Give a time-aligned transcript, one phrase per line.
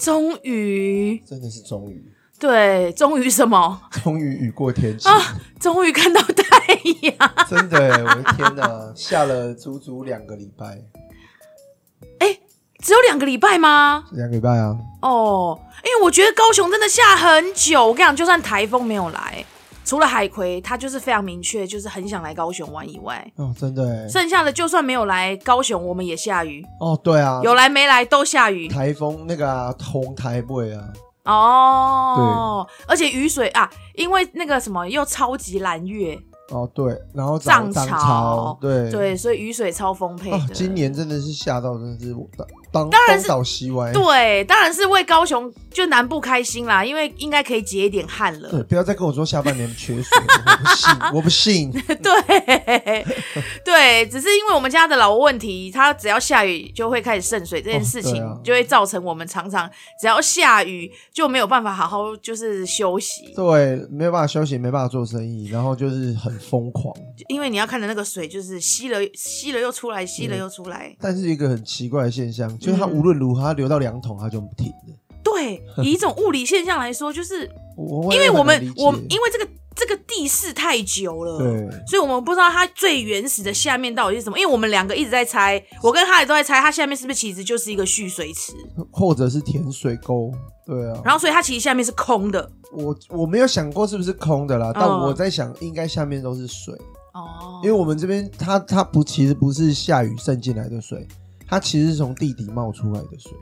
[0.00, 2.02] 终于，真的是终于，
[2.38, 3.82] 对，终于什么？
[4.02, 5.36] 终于雨过天晴啊！
[5.60, 7.46] 终于看到太阳！
[7.48, 10.78] 真的，我的天哪，下了足足两个礼拜。
[12.82, 14.06] 只有两个礼拜吗？
[14.12, 14.74] 两个礼拜啊。
[15.02, 17.88] 哦，因为我觉得高雄真的下很久。
[17.88, 19.44] 我跟你讲，就算台风没有来。
[19.90, 26.64] 除了海葵，他就是非常明确，就是很想来高雄玩以外，哦，真的，剩下的就算没有来高雄，我们也下雨。
[26.78, 28.68] 哦，对啊，有来没来都下雨。
[28.68, 30.84] 台风那个啊，红台不会啊。
[31.24, 36.16] 哦，对，而且雨水啊，因为那个什么又超级蓝月。
[36.50, 40.36] 哦，对，然后涨潮，对对，所以雨水超丰沛的。
[40.36, 42.46] 哦，今年真的是下到真的是我的。
[42.72, 48.48] 当当然是倒西歪，对，当然是为高雄就南部开心啦，因为应该可以解一点汗了。
[48.48, 51.72] 对，不要再跟我说下半年缺水，我不信， 我不信。
[51.72, 53.04] 对，
[53.64, 59.68] 对，只是因为我们家的老问题，它只要下雨就会开始渗水，这件事情就会造成我们常常
[60.00, 63.32] 只要下雨就没有办法好好就是休息。
[63.34, 66.94] 对，没有办法休息，没办法做生意，然后就是很疯狂。
[67.28, 70.94] 因为你要看的那个水就是吸了吸了又出来，吸了又出来。
[71.00, 72.48] 但是一个很奇怪的现象。
[72.60, 74.94] 就是它无论如何，它流到两桶，它就不停了。
[75.22, 77.50] 对，以一种物理现象来说，就是
[78.12, 84.38] 因为我们我因为这个这个地势太久了，对，所以我们不知道它最原始的下面到底是什么。
[84.38, 88.52] 因为我们两个一直在猜，我跟哈利都在猜，它下面是不是其实就是一个蓄水池，
[88.90, 90.32] 或者是填水沟？
[90.66, 91.00] 对啊。
[91.04, 92.50] 然后，所以它其实下面是空的。
[92.72, 96.74] 我我没有想过是不是空的啦，但我在想，应该下面都是水
[97.14, 97.60] 哦。
[97.62, 101.06] 因为我们这边它它不其实不是下雨渗进来的水。
[101.50, 103.32] 它其实是从地底冒出来的水，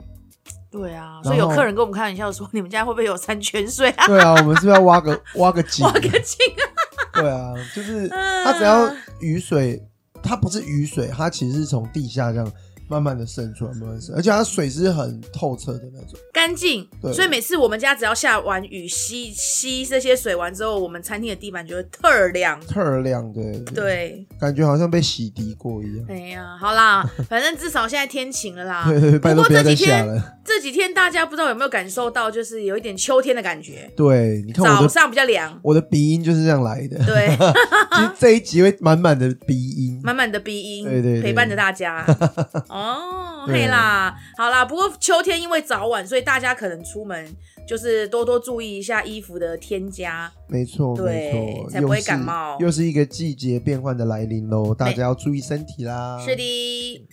[0.71, 5.85] 对啊，所以有客人跟我们开玩笑说：“你们家会不会有山泉水啊？”对啊，我们是不是要挖个挖个井？
[5.85, 6.37] 挖个井？
[7.13, 8.09] 对啊，就是
[8.43, 9.79] 它只要雨水，
[10.23, 12.51] 它不是雨水，它其实是从地下这样。
[12.89, 16.87] 慢慢的渗出来，慢慢渗，而且它水是很透彻的那种，干净。
[17.01, 23.31] 对，所以每次我们家只要下完雨，吸吸这些水完之后，我们餐厅的地板就会特亮，特亮。
[23.31, 26.05] 对对，对，感觉好像被洗涤过一样。
[26.09, 28.85] 哎呀，好啦， 反正至少现在天晴了啦。
[28.89, 33.91] 对对对，不过这几天这几天大家不知道有没有感受到，就是有一点秋天的感觉。
[33.95, 36.97] 对，你看早上比较凉，我的鼻音就是这样来的。
[37.05, 37.27] 对，
[37.95, 42.05] 其实这一集会满满的鼻音，满满的鼻音，对对，陪伴着大家。
[42.69, 47.27] 哦，嘿啦，好啦，不过秋天因为早晚，所以大家可能出门
[47.67, 50.31] 就是多多注意一下衣服的添加。
[50.47, 52.57] 没错，没错，才不会感冒。
[52.59, 56.19] 又是一个季节变换的来临喽，大家要注意身体啦。
[56.25, 57.07] 是的。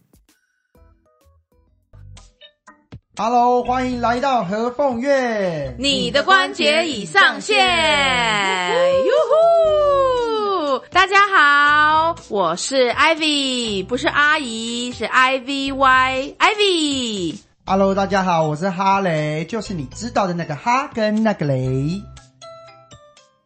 [3.18, 7.56] Hello，欢迎来到何凤月，你的关节已上线。
[7.56, 10.45] 哟呼！
[10.90, 17.38] 大家好，我是 Ivy，不是阿姨，是 I V Y，Ivy。
[17.64, 22.02] Hello，大家好，我是哈雷，就是你知道的那个哈跟那个雷。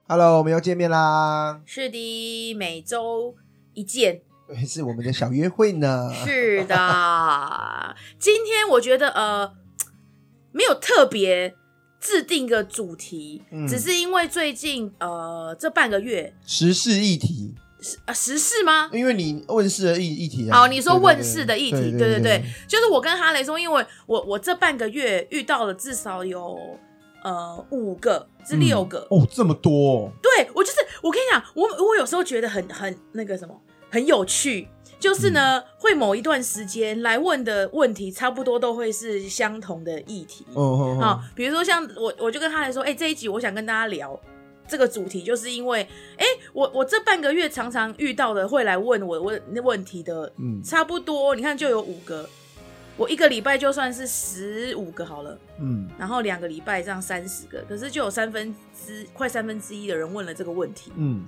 [0.08, 1.60] Hello，我们又见面啦。
[1.66, 3.34] 是的，每周
[3.74, 4.22] 一见。
[4.66, 6.12] 是我们的小约会呢。
[6.24, 9.52] 是的，今天我觉得呃。
[10.52, 11.54] 没有特别
[12.00, 18.88] 制定个主题，嗯、只是因为最近呃这半个月时事议题，时啊时事吗？
[18.92, 26.58] 因为你问世的议议题啊，哦，你说问世的议题，对对对，对对对，就是我跟哈雷说，因为我我这半个月遇到了至少有
[27.22, 33.54] 呃五个至六个、嗯、哦，这么多、哦，对我就是我跟你讲，我我有时候觉得很很那个什么
[33.90, 34.66] 很有趣。
[35.00, 40.44] 就是呢，嗯、会某一段时间来问的问题，差不多都会是相同的议题。
[40.52, 41.00] 哦哦哦。
[41.00, 44.20] 好，比如说像我，我就跟他来说，哎、欸，这一集我想跟大家聊
[44.68, 45.82] 这个主题，就是因为，
[46.18, 52.28] 哎、欸，我我这半个月常常遇到的会来问我问问题的，嗯，差不多，你看就有五个，
[52.98, 58.54] 我一个礼拜就算是十五个好了，嗯，然后两个礼拜这样三十个，可是就有三分
[58.86, 61.24] 之快三分之一的人问了这个问题，嗯，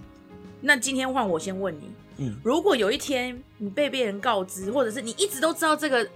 [0.60, 1.91] 那今天换我先问你。
[2.19, 6.09] 嗯，如果有一天你被别人告知，或者是你一直都知道这个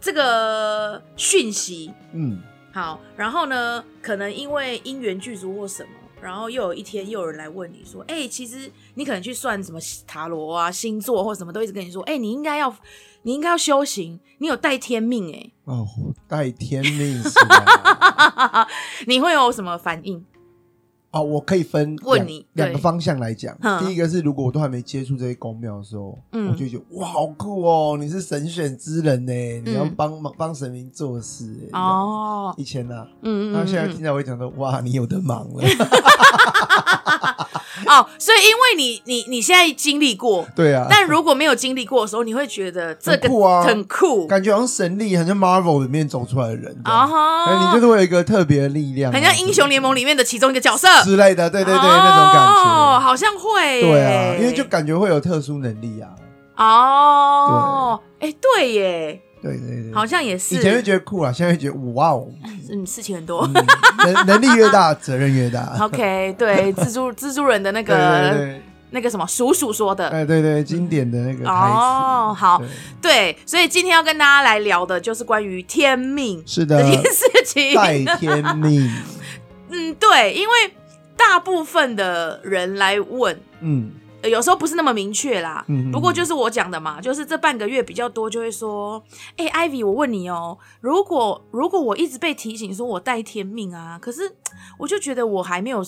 [0.00, 2.40] 这个讯息，嗯，
[2.72, 12.74] 好，然后呢，可能因为因缘具足或什么，然后又有一天又有人来问你说，哎、欸，其实你可能去算什么塔罗啊、星座或什么，都一直跟你说，哎、欸，你应该要
[13.22, 15.86] 你应该要修行，你有带天命、欸，哎，哦，
[16.28, 18.68] 带天命是吧？
[19.06, 20.24] 你会有什么反应？
[21.14, 23.56] 哦，我可以分问你两个方向来讲。
[23.80, 29.32] 第一个是，如果我都还没接触这些宫庙的时候，嗯，我就觉得哇，好酷哦，你是神选之人呢，
[29.64, 32.52] 你要帮忙帮神明做事哦。
[32.58, 35.62] 以前呢，嗯嗯，那现在听到我会讲说，哇，你有得忙了。
[37.86, 47.08] 哦，所以因为你你你现在经历过，对啊，但如果没有经历过的时候，你会觉得这个很酷啊，很酷，感觉好像神力，很像 Marvel 里面走出来的人啊
[47.58, 50.88] 你就是会有一个特别的力量，很像英雄联盟里面的其中一个角色。
[51.02, 56.10] 之类的，对对对，哦、那种感觉，哦，好像会，对啊，因为就感觉会有特殊能力啊，
[56.56, 59.20] 哦，哎，对耶。
[59.44, 60.54] 对对对，好像也是。
[60.54, 62.26] 以前会觉得酷啊，现在会觉得哇哦，
[62.70, 63.46] 嗯，事情很多，
[63.98, 65.76] 能能力越大，责任越大。
[65.80, 68.58] OK，对， 蜘蛛蜘蛛人的那个
[68.90, 72.62] 那个什么鼠鼠说的，哎，对对，经典的那个哦，好，
[73.02, 78.90] 对，所以今天要跟大家来聊的就是关于天命，是的，这件事情，拜天命。
[79.70, 80.54] 嗯，对，因为
[81.16, 83.90] 大部分的人来问，嗯。
[84.28, 89.02] 有时候不是那么明确啦，嗯、不过就是我讲的嘛，就是这半个月比较多，就会说，
[89.36, 94.34] 哎、欸，Ivy，我问你哦，如果如果我一直被提醒说我带天命啊，可是
[94.78, 95.84] 我就觉得我还没有，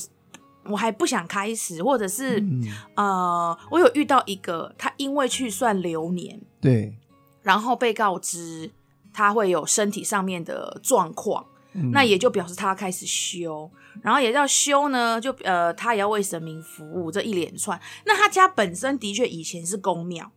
[0.64, 2.62] 我还不想开始，或者是、嗯、
[2.94, 6.94] 呃，我有遇到一个，他因为去算流年，对，
[7.42, 8.70] 然后被告知
[9.12, 11.44] 他会有身体上面的状况。
[11.92, 13.70] 那也就表示他要开始修，
[14.02, 17.78] 然后也要修呢，就呃，他也要为神明服务这一连串。
[18.04, 20.30] 那他家本身的确以前是公庙，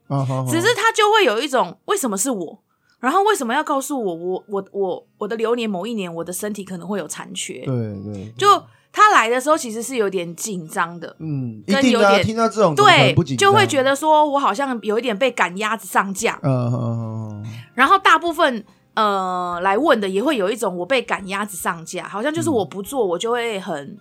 [0.49, 2.59] 只是他就会有一种为什么是我，
[2.99, 7.61] 然后为什么要告诉我，我我我我的流年某一年我的身体可能会有残缺？
[7.65, 17.45] 对对，对，就他来的时候其实是有点紧张的，嗯，跟有点听到这种对，就会觉得说我好像有一点被赶鸭子上架，嗯嗯嗯，
[17.75, 18.65] 然后大部分。
[18.99, 23.97] 呃，来问的也会有一种我被赶鸭子上架，好像就是我不做，我就会很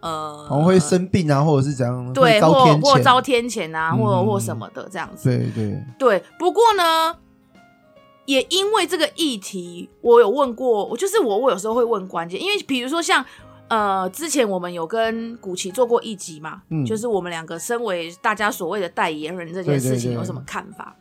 [0.00, 5.30] 呃，好像会生病啊，或者是怎样，对，或或遭天谴啊，或或什么的这样子。
[5.30, 6.22] 对对对。
[6.38, 7.16] 不过呢，
[8.26, 13.24] 也因为这个议题，我有问过，我就是我，我有时候会问关键，因为比如说像
[13.68, 20.94] 呃，之前我们有跟古奇做过一集嘛，嗯，就是我们两个身为大家所谓的代言人这件事情有什么看法？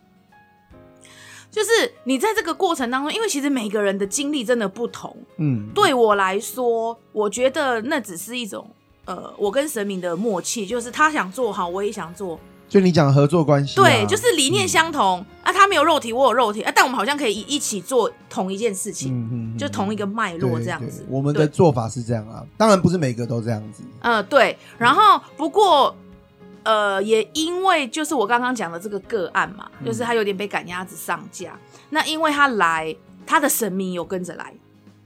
[1.51, 1.69] 就是
[2.05, 5.13] 你在这个过程当中，因为其实每个人的经历真的不同。
[5.35, 8.65] 嗯，对我来说，我觉得那只是一种
[9.03, 12.39] 呃，我跟神明的默契，就是他想做好，我也想做。
[12.69, 21.05] 就你讲合作关系，对，就是理念相同、嗯、啊，他没有肉体，我有肉体啊，但我们好像可以一起做同一件事情，嗯嗯，就同一个脉络这样子。
[21.09, 23.83] 我们的做法是这样啊，当然不是每个都这样子。
[23.99, 24.57] 嗯、呃，对。
[24.77, 25.93] 然后不过。
[26.63, 31.57] 呃，也因为就是我刚刚讲的这个个案嘛，嗯、就是他有点被赶鸭子上架。
[31.89, 34.53] 那因为他来，他的神明有跟着来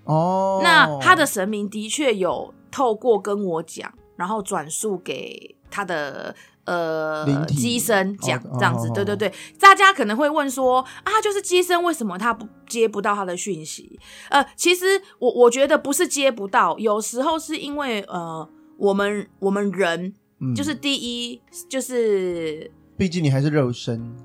[0.04, 0.60] 哦。
[0.62, 6.36] 那他的神明的确有透过跟我讲，然后转述给他的
[6.66, 8.90] 呃机身讲这样子。
[8.94, 13.98] 对对对，大家可能会问说啊，就是机身为什么他不接不到他的讯息？
[14.30, 18.48] 呃，其实我我觉得不是接不到，有时候是因为呃，
[18.78, 20.14] 我们我们人。
[20.56, 24.16] 就是第一，就是毕竟你还是肉身，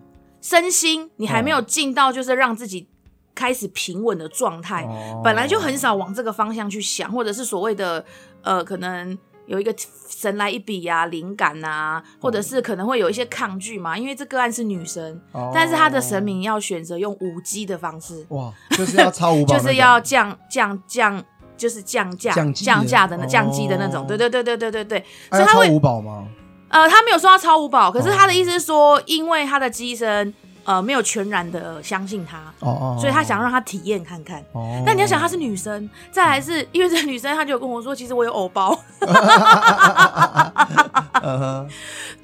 [0.40, 2.88] 身心你还没有进到就是让自己
[3.34, 8.04] 开始平稳的状态，哦、本来就很少往这个方向去想，或者是所谓的
[8.42, 9.16] 呃，可能
[9.46, 9.74] 有一个
[10.08, 21.24] 神来一笔呀、啊，灵感啊，或者是可能会有一些抗拒嘛，因为这个案是女生，哦、但是她的神明要选择用无乩的方式，哇，就是要超无， 就是要降降降。
[21.60, 26.26] 就是降价降价的那降机的那种，对对对对对对对，所以他会超五保吗？
[26.70, 30.32] 呃，他没有说他超五保，可是他的意思是说，因为他的机身
[30.64, 34.42] 呃没有全然的相信他，哦，所以他想让他体验看看。
[34.52, 38.74] 哦，但你要想，她是女生，再来是因为这个女生，她就有跟我说，其实我有偶包。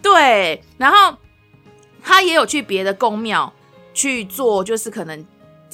[0.01, 1.15] 对，然后
[2.03, 3.53] 他也有去别的宫庙
[3.93, 5.23] 去做，就是可能。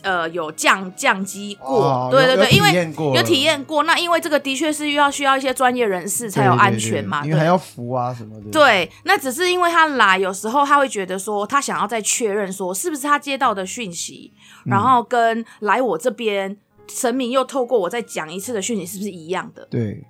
[0.02, 3.85] 呃，有降降机过，哦、对对对，因为有体验过。
[3.85, 8.50] 那因为这个的确是要需要一些专业人士才有安全嘛，对对对，因为还要扶啊什么的。
[8.50, 14.32] 对，那只是因为他来，有时候他会觉得说，他想要再确认说，是不是他接到的讯息，
[14.66, 16.56] 嗯、然后跟来我这边
[16.88, 19.66] 神明又透过我再讲一次的讯息是不是一样的？
[19.71, 20.04] 对。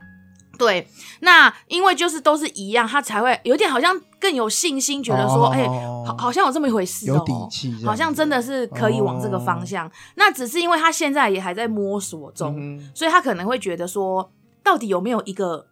[0.62, 0.86] 对，
[1.20, 9.88] 那因为就是都是一样，他才会有点好像更有信心，觉得说，哎、哦欸，好，好像有这么一回事哦，有底气，好像真的是可以往这个方向。
[9.88, 14.30] 哦、那只是因为他现在也还在摸索中，嗯、所以他可能会觉得说，
[14.62, 15.66] 到底有没有一个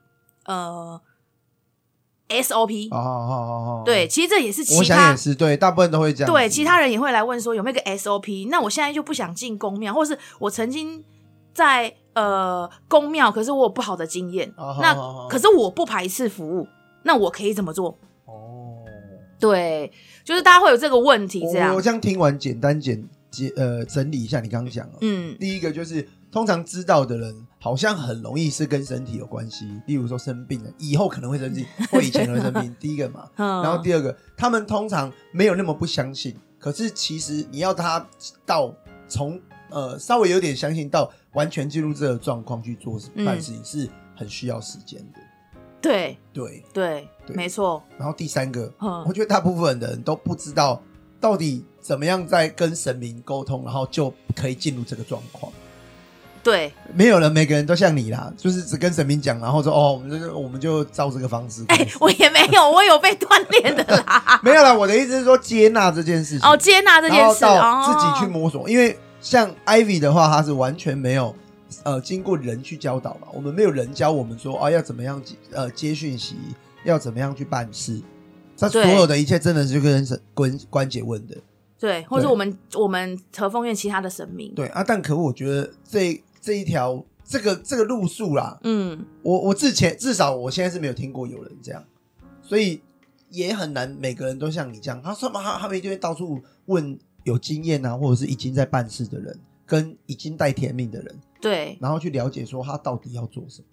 [0.47, 1.01] 呃
[2.29, 2.89] SOP？
[2.91, 6.33] 哦哦哦对，其实这也是其他，我想也是对，大部分都会这样。
[6.33, 8.49] 对，其他人也会来问说有没有一个 SOP？
[8.49, 11.05] 那我现在就不想进宫庙，或是我曾经
[11.55, 11.95] 在。
[12.15, 14.53] 呃，宫庙，可是我有不好的经验。
[14.57, 15.31] Oh, 那 oh, oh, oh.
[15.31, 16.67] 可是我不排斥服务，
[17.05, 17.99] 那我可以怎么做？
[18.25, 18.89] 哦，oh.
[19.39, 19.93] 对，
[20.25, 21.41] 就是大家会有这个问题。
[21.53, 32.75] 这样，我这样听完，简单简简呃整理一下你刚刚讲嗯，第一个就是通常知道的人好像很容易是跟身体有关系，例如说生病了，以后可能会生病，或以前会生病。
[32.79, 38.05] 第一个嘛，然后第二个，他们通常没有那么不相信，可是其实你要他
[38.45, 38.75] 到
[39.09, 39.41] 从
[39.71, 45.21] 呃稍微有点相信到完全进入这个状况去做办事情，是很需要时间的。
[45.81, 47.83] 对对对对，没错。
[47.97, 48.71] 然后第三个，
[49.07, 50.83] 我觉得大部分的人都不知道
[51.19, 55.51] 到底怎么样在跟神明沟通，然后就可以进入这个状况。
[56.43, 61.63] 对，没有人，每个人都像你啦，就是只跟神明讲，然后说哦，我们就我们就照这个方式。
[61.69, 64.41] 哎，我也没有，我有被锻炼的啦。
[64.45, 66.49] 没有啦，我的意思是说接纳这件事情。
[66.49, 68.65] 哦，接纳这件事，然后到自己去摸索。
[68.65, 71.35] 哦、因为像 Ivy 的话，他是完全没有。
[71.85, 75.23] 呃，经过人去教导嘛，我们没有人教我们说啊，要怎么样
[75.53, 76.35] 呃接讯息，
[76.85, 78.03] 要怎么样去办事，
[78.59, 81.37] 他所有的一切真的是跟神关关节问的，
[81.79, 91.85] 对，或者我们我们和凤院其他的神明，对啊，但可我觉得这这一条这个这个路数啦，嗯，我我之前至少我现在是没有听过有人这样，
[92.43, 92.83] 所以
[93.29, 101.21] 也很难每个人都像你这样，他说嘛，他他们一定会到处问有经验啊，或者是已经在办事的人，跟已经带天命的人。
[101.41, 103.67] 对，然后去了解说他到底要做什么。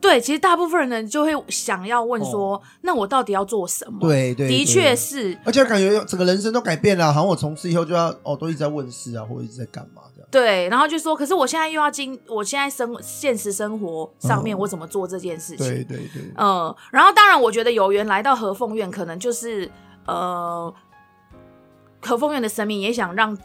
[0.00, 3.98] 对，其实大部分人就会想要问说，哦、那我到底要做什么？
[4.00, 5.36] 对对，对，的确是。
[5.44, 10.28] 而且感觉整个人生都改变了，好像我从此以后就要哦，都一直在问事啊，或者一直在干嘛这样。
[10.30, 15.66] 对，然后就说，可是我现在又要经，我现在生现实生活上面，我怎么做这件事情？
[15.66, 16.22] 对对对。
[16.36, 19.68] 嗯，然后当然，我觉得有缘来到和凤院，可能就是
[20.06, 20.72] 呃，
[22.00, 23.36] 和风院的神明也想让。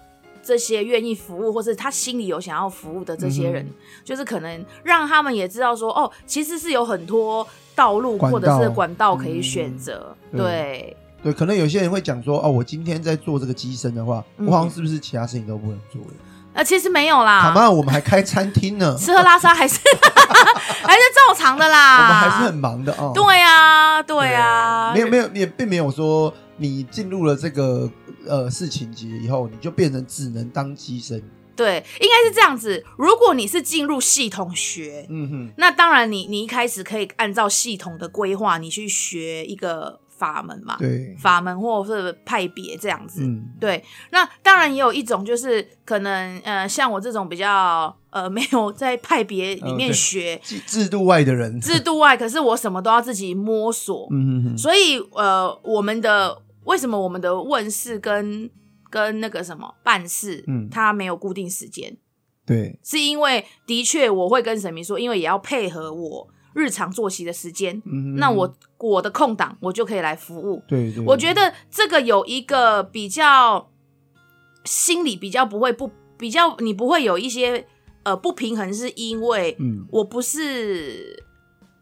[0.45, 10.13] 这些愿意服务，或是他心里有想要服务的这些人，嗯、就是可能让他们也知道说，哦，其实是有很多道路或者是管道可以选择。
[10.31, 16.01] 嗯、对对，对，可能有些人会讲说，哦，我今天在做这个机身的话，我好像是不是其他事情都不能做？
[16.51, 17.72] 呃、嗯，其实没有啦，好吗？
[17.72, 19.79] 我们还开餐厅呢， 吃喝拉撒还是
[20.83, 23.13] 还是照常的啦，我们还是很忙的哦。
[23.15, 27.89] 对呀，对呀，没有没有，也并没有说你进入了这个。
[28.27, 31.21] 呃，事情节以后，你就变成只能当机身。
[31.55, 32.83] 对，应该是这样子。
[32.97, 43.21] 如果你是进入系统学，嗯哼，那当然你你一开始可以按照系统的规划，你去学一个法门嘛，对，法门或者是派别这样子。
[43.23, 43.83] 嗯，对。
[44.09, 54.07] 那当然也有一种就是可能呃，像我这种比较呃没有在派别里面学、呃、制度外的人，制度外，可是我什么都要自己摸索。
[54.09, 56.41] 嗯哼哼，所以呃，我们的。
[56.65, 58.50] 为什么我们的问世跟
[58.89, 61.98] 跟那个什么办事，嗯，它没有固定时间？
[62.46, 67.82] 对，是因为的确我会跟神明说，因为也要配合我日常作息的时间。
[67.86, 70.62] 嗯，那我我的空档我就可以来服务。
[70.67, 73.72] 对，对对，我觉得这个有一个比较
[74.65, 77.65] 心里比较不会不比较，你不会有一些
[78.03, 81.25] 呃不平衡，是因为嗯，我不是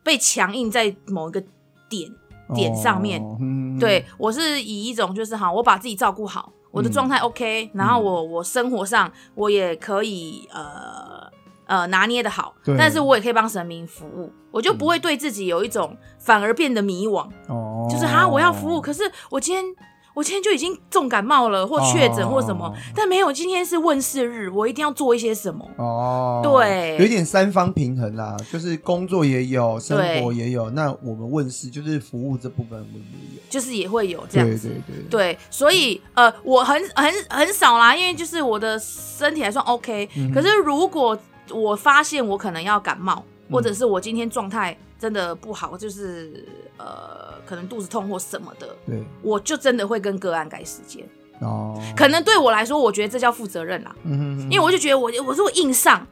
[0.03, 1.43] 被强硬在某一个
[1.89, 2.13] 点。
[2.53, 11.29] 点上面，哦嗯、对，我是以一种就是哈，我把自己照顾好，我的状态 OK，嗯、然后我我生活上我也可以呃
[11.65, 19.65] 呃拿捏的好，但是我也可以帮神明服务，我就不会对自己有一种反而变得迷惘，哦、就是哈我要服务，可是我今天。
[20.13, 23.31] 我今天就已经重感冒了，或确诊或什么，哦、但没有。
[23.31, 25.65] 今天是问世日，我一定要做一些什么。
[25.77, 30.69] 哦，对，有点三方平衡啦，就是工作也有，生活也有。
[30.71, 34.67] 那我们问世就是服务这部分，我们也有，就是也会有这样子。
[34.67, 40.09] 对对对，对，所以呃，我很很很少啦，因为就是我的身体还算 OK。
[40.17, 41.17] 嗯、可是如果
[41.51, 46.45] 我发现我可能要感冒，嗯、或者是我今天状态真的不好，就是
[46.77, 47.31] 呃。
[47.43, 51.03] 可能肚子痛或什么的，对，我就真的会跟个案改时间
[51.41, 51.77] 哦。
[51.97, 53.93] 可能对我来说，我觉得这叫负责任啦。
[54.03, 56.07] 嗯哼哼，因为我就觉得我我如果硬上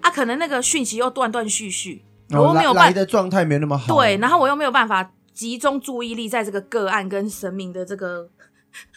[0.00, 8.28] 啊，可能那个讯息又断断续续，哦、我又没有办法来的状态没那么好，对，然后我又没有办法集中注意力在这个个案跟神明的这个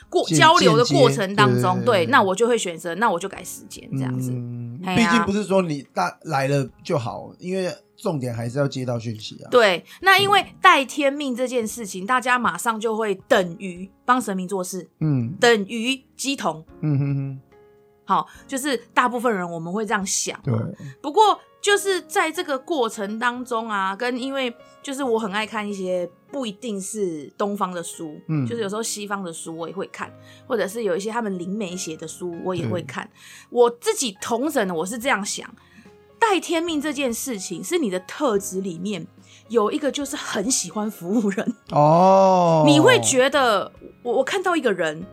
[0.09, 4.31] 过交流的过程当中，对，那我就会选择，那我就改时间这样子。
[4.31, 7.73] 嗯，毕竟不是说你大来了就好，因为。
[8.01, 9.49] 重点还是要接到讯息啊。
[9.51, 17.39] 对，那因为带天命这件事情，大家马上就会等于帮神明做事，嗯，等于鸡同，嗯哼哼。
[18.05, 20.41] 好，就是大部分人我们会这样想。
[20.41, 20.51] 对。
[20.99, 24.51] 不过就是在这个过程当中啊，跟因为
[24.81, 30.11] 就是我很爱看一些不一定是东方的书，嗯，就是有时候西方的书我也会看，
[30.47, 33.07] 或者是有一些他们灵媒写的书我也会看。
[33.51, 35.47] 我自己同神的，我是这样想。
[36.19, 39.07] 带天命这件事情是你的特质里面
[39.47, 42.63] 有一个，就是很喜欢服务人哦。
[42.67, 43.71] 你会觉得
[44.03, 45.05] 我我看到一个人，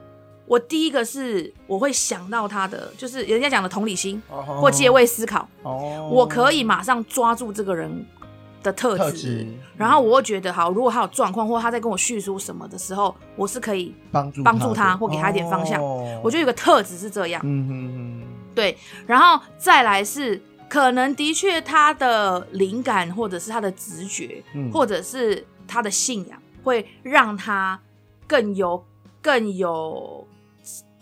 [0.46, 4.20] 我第一个是我会想到他的，就是人家讲的同理心
[4.60, 5.48] 或借位思考。
[5.62, 8.04] 哦，我可以马上抓住这个人
[8.62, 9.46] 的特质，
[9.76, 15.82] 然后我会觉得好，如果他有状况或他在跟我叙述什么的时候，我是可以帮助帮助他或给他一点方向。
[16.22, 17.40] 我觉得有个特质是这样。
[17.44, 18.22] 嗯哼哼，
[18.54, 20.40] 对，然后再来是
[20.76, 27.80] 可能的确他的灵感或者是他的直觉，或者是他的信仰，会让他
[28.26, 28.84] 更有
[29.22, 30.28] 更有。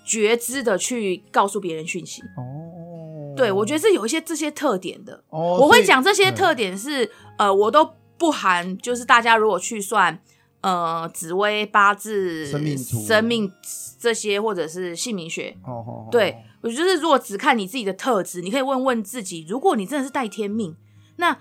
[0.06, 5.56] 觉知的去告诉别人讯息哦，对，我觉得是有一些这些特点的哦。
[5.58, 7.88] 我会讲这些特点是呃，我都
[8.18, 10.20] 不含，就是大家如果去算
[10.60, 13.50] 呃紫微八字、生命图、生命
[13.98, 16.08] 这些，或者是姓名学哦哦。
[16.10, 20.74] 对，我觉得是如果只看你自己的特质，你可以问问自己，如果你真的是带天命，
[21.16, 21.36] 那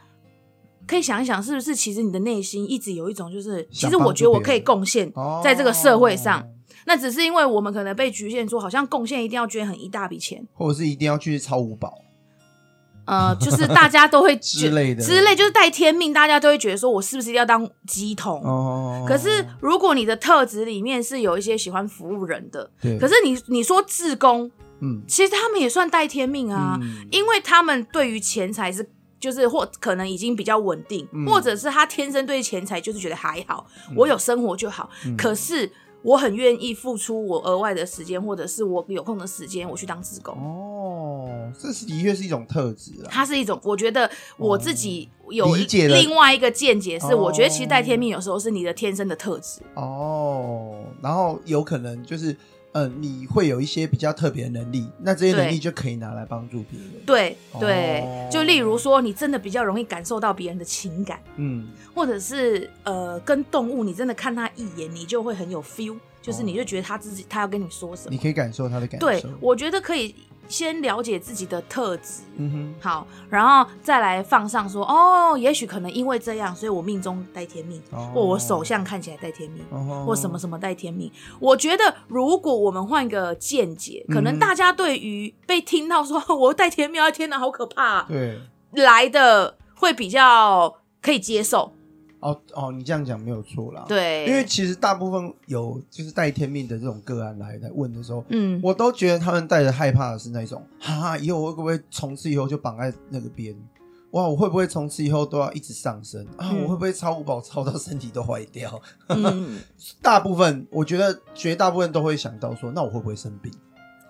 [0.86, 5.12] 可以想一想，是不是其实你的内心一直有一种就是，其实我觉得我可以贡献
[5.42, 6.46] 在这个社会上。
[6.86, 11.94] 那只是因为我们可能被局限住，好像贡献一定要捐很一大笔钱，或者是一定要去超五保，
[13.06, 18.42] 呃，就是大家都会 之类的之类，就是带天命，大家都会觉得说我是不是要当鸡桶？
[18.44, 19.06] 哦。
[19.08, 24.52] 可是如果你的特质里面是有一些喜欢服务人的，可是你你说自工，
[24.84, 28.88] 嗯，其实他们也算带天命啊，嗯，因为他们对于钱财是
[29.20, 34.90] 就是或可能已经比较稳定，嗯，或者是他天生对钱财就是觉得还好，嗯，我有生活就好。
[35.06, 35.72] 嗯，可是。
[36.04, 40.36] 我很愿意付出我额外的时间，或者是我有空的时间，我去当志工。
[40.36, 43.08] 哦，这是的确是一种特质啊。
[43.10, 49.62] 它是一种，我觉得我自己有另外一个见解，是我觉得其实带天命有时候是你的天生的特质。
[49.76, 52.36] 哦，然后有可能就是。
[52.74, 56.90] 嗯，你会有一些比较特别的能力，那这些能力就可以拿来帮助别人。
[57.06, 69.08] 对对、哦，就例如说，你真的比较容易感受到别人的情感，嗯，或者是呃，跟动物，你真的看他一眼，你就会很有 feel，就是你就觉得他自己他要跟你说什么，你可以感受他的感受。
[69.08, 70.16] 对，我觉得可以。
[70.48, 81.12] 先了解自己的特质，嗯哼，好，然后再来放上说，哦，也许可能因为这样，所以我命中带天命，哦，或我手相看起来带天命，哦，或什么什么带天命。
[81.40, 88.40] 我觉得，如果我们换一个见解，可能大家对于被听到说我带天命，天哪，好可怕，啊，对，
[88.74, 91.74] 来的会比较可以接受。
[92.24, 93.86] 哦哦，你这样讲没有错啦。
[93.88, 103.56] 对，因为其实大部分有就是带天命的这种个案来来问的时候，嗯，我都觉得他们带着害怕的是那种，哈哈，以后我会不会从此以后就绑在那个边？
[104.12, 106.52] 哇，我会不会从此以后都要一直上升啊？
[106.62, 108.80] 我会不会超五宝超到身体都坏掉？
[109.10, 109.60] 嗯，
[110.04, 113.52] 大部分我觉得绝大部分都会想到说，那我会不会生病？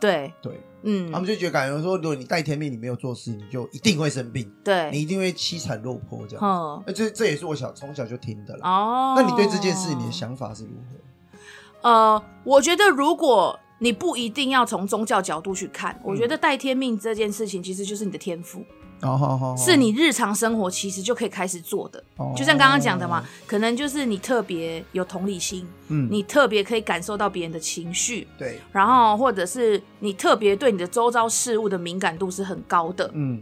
[0.04, 6.46] 对对，嗯，他们就觉得感觉说，如果你带天命，你没有做事，你就一定会生病，对，你一定会凄惨落魄这样。
[6.46, 8.68] 哦，那这这也是我小从小就听的了。
[8.68, 11.90] 哦，那你对这件事，你的想法是如何？
[11.90, 18.64] 呃，我觉得如果你不一定要从宗教角度去看，嗯，我觉得带天命这件事情其实就是你的天赋。
[19.04, 33.42] 哦，好好，是你日常生活其实就可以开始做的，哦、就像刚刚讲的嘛，可能就是你特别有同理心，嗯，你特别可以感受到别人的情绪，对，然后或者是你特别对你的周遭事物的敏感度是很高的，嗯，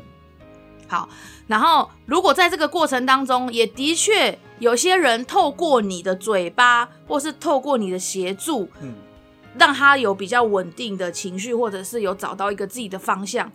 [0.88, 1.08] 好，
[1.47, 8.95] 然后如果在这个过程当中，也的确有些人透过你的嘴巴，或是透过你的协助，嗯，
[9.58, 13.52] 让他有比较稳定的情绪，或者是有找到一个自己的方向。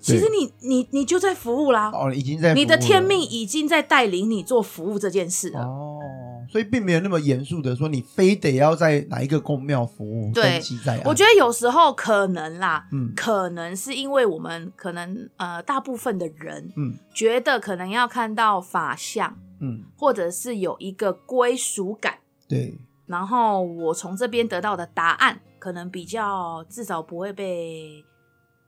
[0.00, 5.60] 其实你你你就在服务啦，哦，已经在你的天命已经在带领你做服务这件事了。
[5.60, 6.00] 哦，
[6.50, 10.32] 所以并没有那么严肃的说，你非得要在哪一个宫庙服务。
[10.32, 10.60] 对，
[11.04, 28.02] 我觉得有时候可能啦，嗯，可能是因为我们可能呃大部分的人，嗯，觉得可能要看到法相，嗯，或者是有一个归属感，对，然后我从这边得到的答案，可能比较至少不会被。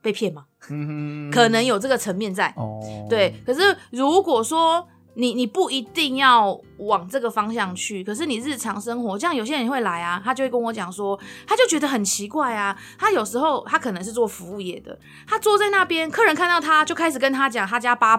[0.03, 0.33] 被骗
[0.69, 1.31] 吗？
[1.33, 2.53] 可能有这个层面在。
[2.57, 3.33] 哦，对。
[3.45, 12.75] 可是如果说你你不一定要往这个方向去，可是你日常生活，像有些人会来啊，他就会跟我讲说，他就觉得很奇怪啊。
[12.97, 14.97] 他有时候他可能是做服务业的，
[15.27, 18.17] 他坐在那边，客人看到他就开始跟他讲他家八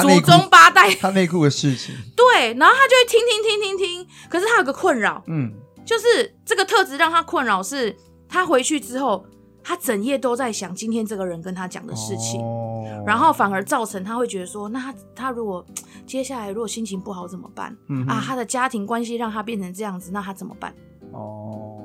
[0.00, 1.94] 祖宗八代他内裤的事情。
[2.14, 4.06] 对，然后他就会听听听听听。
[4.28, 5.50] 可是他有个困扰，嗯，
[5.84, 7.96] 就是这个特质让他困扰是，
[8.28, 9.24] 他回去之后。
[9.68, 15.66] 他整夜都在想今天这个人跟他讲的事情，哦，然后反而造成他会觉得说，那他他如果
[16.06, 17.76] 接下来如果心情不好怎么办？
[17.88, 20.72] 嗯啊，他的家庭关系让他变成这样子，那他怎么办？
[21.10, 21.80] 哦，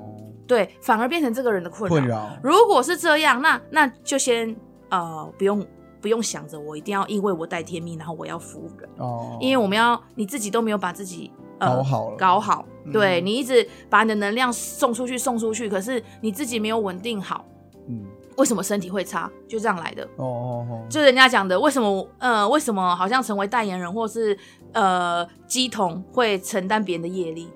[0.46, 1.98] 对，反而变成这个人的困扰。
[1.98, 2.30] 困扰。
[2.44, 4.56] 如果是这样，那那就先
[4.90, 5.66] 呃不用
[6.00, 12.64] 不用想着我一定要因为我带天命，然后我要服务人哦，因为我们要你自己都没有把自己搞好了，搞好。
[12.92, 17.46] 对，你一直把你的能量送出去，送出去，可是你自己没有稳定好，
[17.88, 18.06] 嗯，
[18.38, 19.30] 为什么身体会差？
[19.48, 20.04] 就这样来的。
[20.18, 24.38] 哦哦哦，就人家讲的，为什么呃，为什么好像成为代言人或是
[24.74, 27.50] 呃鸡童会承担别人的业力？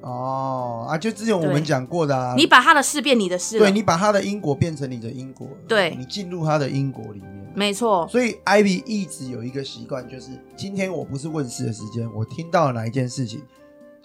[0.00, 8.06] 哦啊，就之前我们讲过的啊，你把他的事变你的事，对，你把他的因果变成你的因果，对，你进入他的因果里面，没错。
[8.08, 13.42] 所以 Ivy 一直有一个习惯，就是今天我不是问事的时间，我听到了哪一件事情，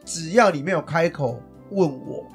[0.06, 1.38] 只要你没有开口
[1.72, 2.26] 问我，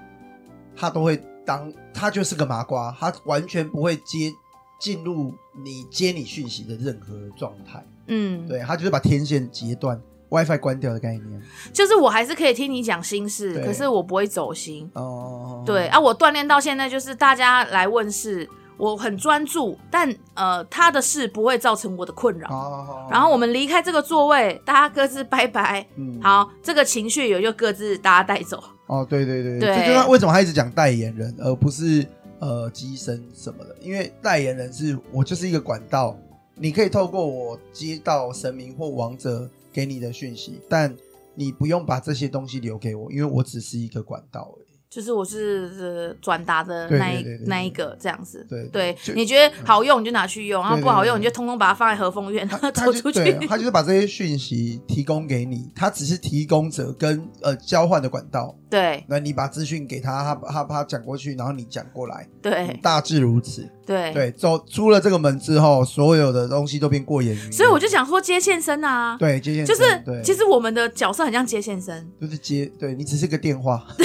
[0.77, 4.33] 他都会当他就是个麻瓜，他完全不会接
[4.79, 5.33] 进入
[5.65, 9.99] 你接你讯息的任何状态，嗯，对，他就是把天线截断。
[10.31, 14.91] WiFi 关掉的概念，就是我还是可以听你讲心事，可是我不会走心。
[14.95, 22.49] 哦，对啊，我锻炼到现在，就是大家来问事，我很专注，但呃，他的事不会造成我的困扰。
[22.49, 25.87] 哦，然后我们离开这个座位，大家各自拜拜。
[25.95, 28.61] 嗯，好，这个情绪也就各自大家带走。
[29.01, 32.07] 哦，对对对，对，这就是为什么他一直讲代言人，而不是
[32.39, 36.17] 呃机身什么的，因为代言人是我就是一个管道，
[36.55, 39.51] 你可以透过我接到神明或王者。
[39.75, 40.97] 给你的讯息，但
[41.35, 44.64] 你不用把这些东西留给我，因为我只是一个管道而已。
[44.95, 53.33] 就是我是转达的那一那一个这样子，对对，你觉得好用你就拿去用，然后不好用你就通通把它放在和风院， 然后走出去。
[53.49, 58.55] 他就是把这些讯息提供给你，他只是提供者跟呃交换的管道。
[58.71, 63.69] 对，那你把资讯给他，他他他讲过去，然后你讲过来，对，大致如此。
[63.87, 67.53] 对对，走出了这个门之后，所有的东西都变过眼云。
[67.53, 73.85] 所以我就想说接线生啊，对，接线生就是其实我们的角色很像接线生，就是接，对你只是个电话。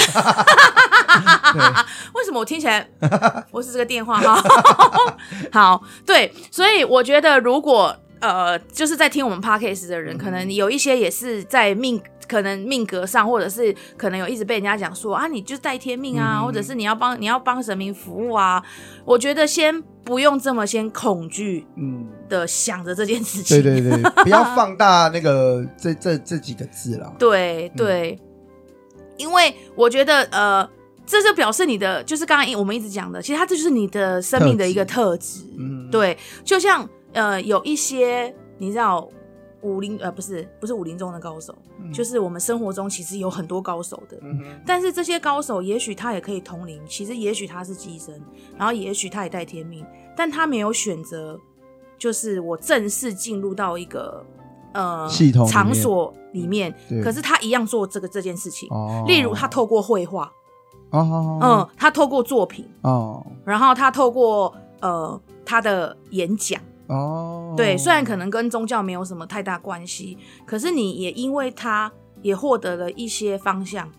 [2.14, 2.88] 为什么我听起来
[3.52, 4.44] 我是这个电话哈？
[5.52, 18.64] 好，对，所以我觉得如果呃，就是在听我们 podcast 的人，可能有一些也是在命，可能命格上，或者是可能有一直被人家讲说啊，你就是带天命啊，或者是你要帮你要帮神明服务啊。
[19.06, 27.14] 我觉得先不用这么先恐惧，嗯的想着这件事情，对对对，不要放大那个 这这这几个字了。
[27.18, 28.20] 对对，
[29.18, 30.70] 因为我觉得呃。
[31.12, 35.40] 这就表示你的，就是刚刚我们一直讲的，其实它这就是你的生命的一个特质。
[35.58, 39.08] 嗯，对，就像呃，有一些你知道
[39.62, 44.18] 武林呃，不是不是武林中的高手，嗯、就是我们生活中其实有很多高手的。
[44.66, 48.22] 但是这些高手，也许他也可以通灵，其实也许他是机身，
[48.58, 51.40] 然后也许他也带天命，但他没有选择，
[51.98, 54.26] 就是我正式进入到一个
[54.74, 58.70] 呃系统场所里面，可是他一样做这个这件事情。
[58.72, 59.04] 哦。
[59.08, 60.32] 例如，他透过绘画。
[60.92, 73.90] 哦，嗯，他透过作品哦，然后他透过呃他的演讲哦，对，虽然可能跟宗教没有什么太大关系，可是你也因为他也获得了一些方向，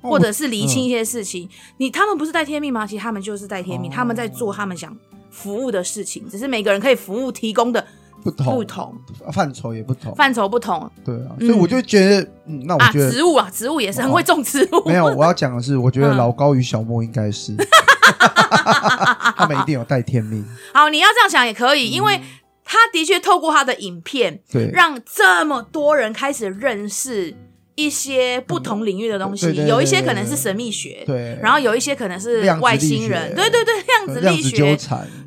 [0.00, 1.48] 或者是厘清一些事情。
[1.76, 2.86] 你他们不是带天命吗？
[2.86, 4.96] 其实他们就是带天命，他们在做他们想
[5.30, 7.84] 服务的事情，只是每个人可以服务提供的。
[8.22, 8.94] 不同不同
[9.32, 14.88] 范畴也不同，范畴不同，对啊，所以我就觉得，嗯，那我觉得植物啊，植物也是很会种植物。
[14.88, 17.52] 没有，我要讲的是，我觉得老高与小莫应该是，
[19.36, 20.44] 他们一定有带天命。
[20.74, 22.20] 好，你要这样想也可以，因为
[22.64, 27.34] 他的确透过他的影片，对，让这么多人开始认识
[27.74, 34.78] 一些不同领域的东西，有一些可能是神秘学，对，然后有一些可能是外星人，对对对，量子力学，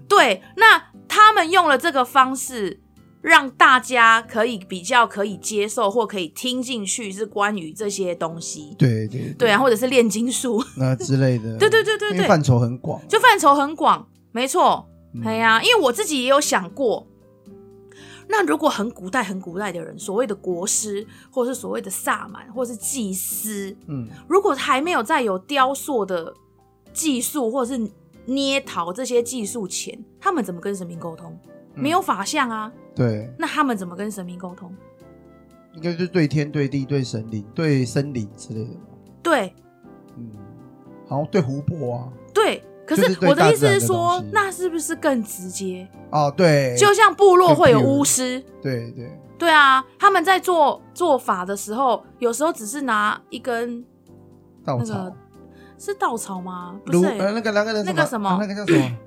[0.07, 2.81] 对，那他们用了这个方式。
[3.25, 10.63] 让大家可以比较可以接受或可以听进去，是关于这些东西，对对对，对啊，或者是炼金术。
[10.77, 14.87] 那之类的，对对对对对，范畴很广，就范畴很广，没错，
[15.23, 17.07] 哎呀、因为我自己也有想过，
[18.27, 26.31] 那如果很古代很古代的人，所谓的国师，或是所谓的萨满，或是祭司，嗯，如果还没有在有雕塑的
[26.93, 27.91] 技术或者是
[28.25, 31.35] 捏陶这些技术前，他们怎么跟神明沟通？
[31.75, 34.73] 没有法相啊，对，那他们怎么跟神明沟通？
[35.73, 38.71] 应该就是对天、对地、对神灵、对森林之类的。
[39.21, 39.53] 对，
[40.17, 40.31] 嗯，
[41.07, 42.09] 好像对湖泊啊。
[42.33, 45.87] 对，可是我的意思是说，那是不是更直接？
[46.11, 49.19] 哦，对，就像部落会有巫师，对对。
[49.37, 53.83] 对啊，他们在做做法的时候，有时候只是拿一根
[54.63, 55.11] 稻草，
[55.77, 56.79] 是稻草吗？
[56.85, 58.97] 不是，那个那个那个什么，那个叫什么？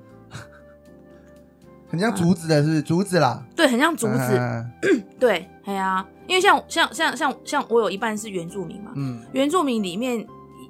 [1.89, 2.81] 很像竹子的是，是？
[2.81, 4.65] 竹子啦，对，很像竹子，啊、
[5.19, 10.25] 对，哎呀，因为像像像像像我有一半是原住民嘛，嗯，原住民里面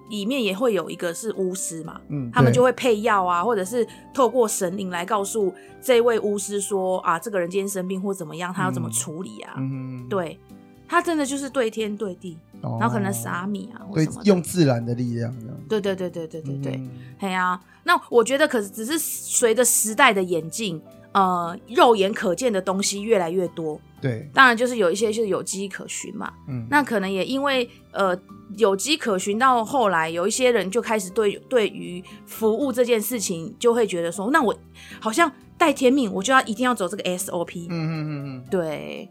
[0.10, 10.40] 里面也会有一个是巫师嘛，嗯，他们就会配药啊，或者是透过神灵来告诉这位巫师说啊，这个人今天生病或怎么样，他要怎么处理啊，嗯，对，
[10.88, 15.32] 他真的就是对天对地，哦、然后可能撒米啊，对，用自然的力量，
[15.68, 16.82] 对对对对对对对，
[17.20, 28.18] 哎呀、嗯啊，那我觉得可是只是随着时代的演进，呃，肉眼可见的东西越来越多，对，当然就是有一些就是有迹可循嘛，嗯，那可能也因为呃
[28.58, 34.56] 有迹可循到后来，有一些人就开始对对于服务这件事情就会觉得说，那我
[35.00, 39.10] 好像带天命，我就要一定要走这个 SOP，嗯嗯嗯嗯，对。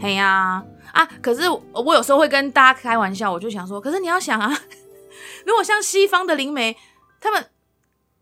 [0.00, 0.64] 嘿呀。
[0.92, 1.08] 啊，啊！
[1.20, 4.50] 可是我有时候会跟大家开玩笑，我就想说，可是你要想啊，
[5.44, 6.74] 如果像西方的灵媒，
[7.20, 7.44] 他们、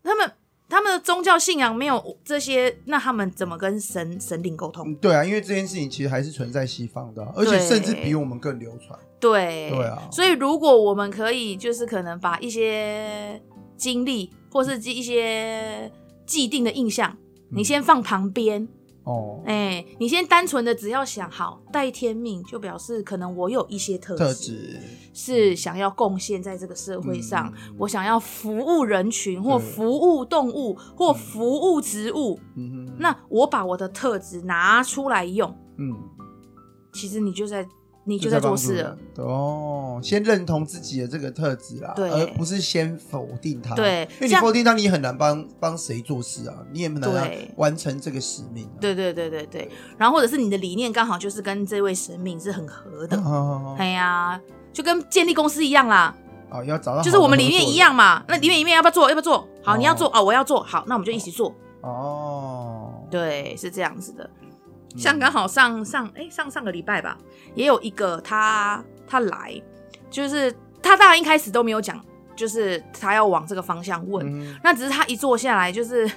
[0.03, 0.33] 他们、
[0.73, 4.95] 他们的宗教信仰没有这些，那他们怎么跟神神灵沟通？
[4.95, 8.97] 对啊，因为这件事情其实还是存在西方的，而且甚至比我们更流传。
[9.19, 13.39] 对对啊，所以如果我们可以，就是可能把一些
[13.77, 15.91] 经历或是一些
[16.25, 17.15] 既定的印象，
[17.51, 18.67] 你先放旁边。
[19.03, 24.79] 哦，哎、欸，你先单纯的只要想好带天命，就表示可能我有一些特质
[25.13, 32.39] 是想要贡献在这个社会上，嗯、我想要服务人群，或服务动物，或服务植物。
[32.55, 35.93] 嗯哼，那我把我的特质拿出来用，嗯，
[36.93, 37.67] 其实你就在。
[38.05, 43.73] 你就在做事了哦，先认同自己的这个特质啦，对而不是先否定他。
[43.75, 48.79] 对，因为你否定他，你很难帮帮谁做事啊，你也很难完成这个使命、啊。
[48.81, 53.17] 对对对对对，然后或者是你的理念刚好就是跟这位神明是很合的，
[53.79, 54.39] 哎呀，
[54.73, 56.13] 就跟建立公司一样啦。
[56.49, 59.09] 哦，要找到就是我们理念一样嘛，那里面一面要不要做？
[59.09, 59.47] 要不要做？
[59.63, 61.55] 好，你要做哦，我要做好，那我们就一起做。
[61.81, 64.29] 哦，对，是这样子的。
[64.95, 67.17] 像刚好上上哎、欸、上上个礼拜吧，
[67.55, 69.61] 也有一个他他来，
[70.09, 71.99] 就是他当然一开始都没有讲，
[72.35, 76.09] 就是他要往这个方向问，嗯、那只是他一坐下来就是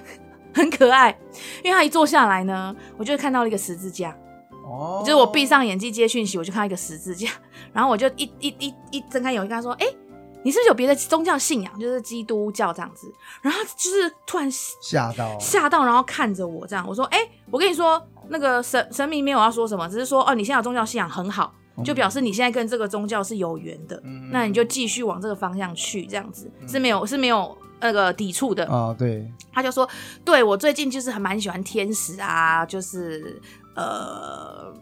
[0.54, 1.16] 很可爱，
[1.62, 4.16] 因为他一坐下来呢，我就看到了一个十字架，
[4.64, 7.30] 哦，就是我闭上眼睛接讯息，我就看到一个十字架，
[7.72, 9.96] 然后我就一一一一睁开眼睛跟他说，哎、欸。
[10.42, 13.12] 你是不是有别的宗教信仰，就是基督教这样子？
[13.42, 21.52] 然后就是突然吓到，吓到，然后看着我这样，我说：“哎、欸，我跟你说，那个神神明没有要说什么，只是说哦，你现在有宗教信仰很好，
[21.84, 29.88] 就表示你现在跟这个宗教是有缘的，嗯、那你就继续往这个方向去，这样子是没有是没有那个抵触的啊。”对，他就说
[30.24, 33.40] ：“对我最近就是还蛮喜欢天使啊，就是
[33.74, 34.72] 呃。”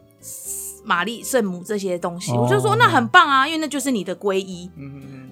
[0.85, 4.71] 玛丽圣母这些东西，哦、我就说那很棒啊，因为那就是你的皈依，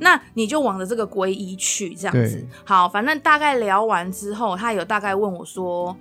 [0.01, 2.45] 那你就往着这个皈依去，这样子。
[2.65, 5.97] 好，反正大概聊完之后，他有大概问我说，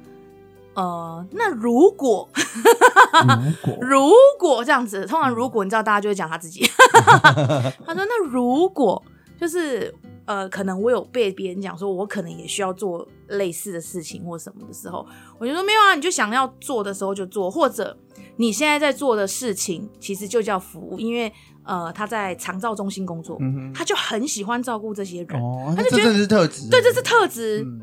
[0.73, 6.65] 呃，那如果，如果， 如果这样子，通常如果你知道，大家就会讲他自己。
[7.85, 9.03] 他说那如果
[9.39, 9.93] 就是。
[10.25, 15.05] 呃，可能我有被别人讲说，我可能也需要做类似的事情或什么的时候，
[15.37, 17.97] 我就说没有啊，你就想要做的时候就做，或者
[18.41, 21.32] 你现在在做的事情其实就叫服务，因为
[21.63, 27.62] 呃他在长照中心工作，嗯、他就很喜欢照顾这些人，哦、他就觉得这是特质，对，这是特质。
[27.62, 27.80] 嗯、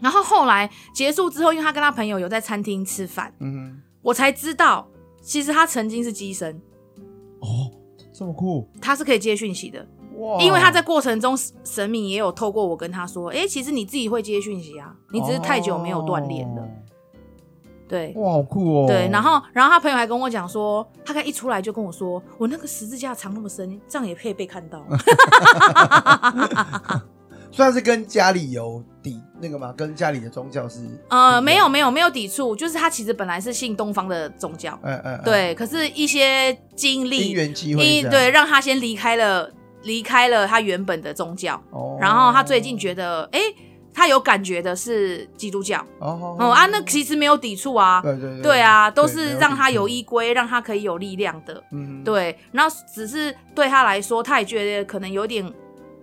[0.00, 4.88] 然后后来结束之后，因为他跟他朋友有在餐厅吃饭，嗯、我才知道
[5.20, 6.56] 其实他曾经是机身，
[7.40, 7.70] 哦，
[8.14, 9.86] 这么酷，他是可以接讯息的。
[10.38, 16.62] 因为他在过程中，神明也有透过我跟他说：“哎、欸，其实你自己会接讯息啊，你只是太久没有锻炼了。”
[17.92, 18.86] 对，哇，好酷哦！
[18.88, 24.82] 对，然后，然后他朋友还跟我讲说，他刚一出来就跟我说：“我那个十字架藏那么深，这样也可以被看到。
[27.52, 29.74] ”算是跟家里有抵那个吗？
[29.76, 30.80] 跟家里的宗教是？
[31.10, 39.50] 呃，没有，没有，没有抵触，就是他其实本来是信东方的宗教，嗯嗯，对，可是一些经历，因缘机会，对，让他先离开了。
[39.84, 42.00] 离开了他原本的宗教，oh.
[42.00, 43.56] 然后他最近觉得，哎、欸，
[43.94, 46.20] 他有感觉的是基督教，oh.
[46.22, 46.40] Oh.
[46.40, 55.52] 哦啊，那其实没有抵触啊，对对对，对啊，都是让他有依归，让他可以有力量的，嗯，对，然后只是对他来说，他也觉得可能有点，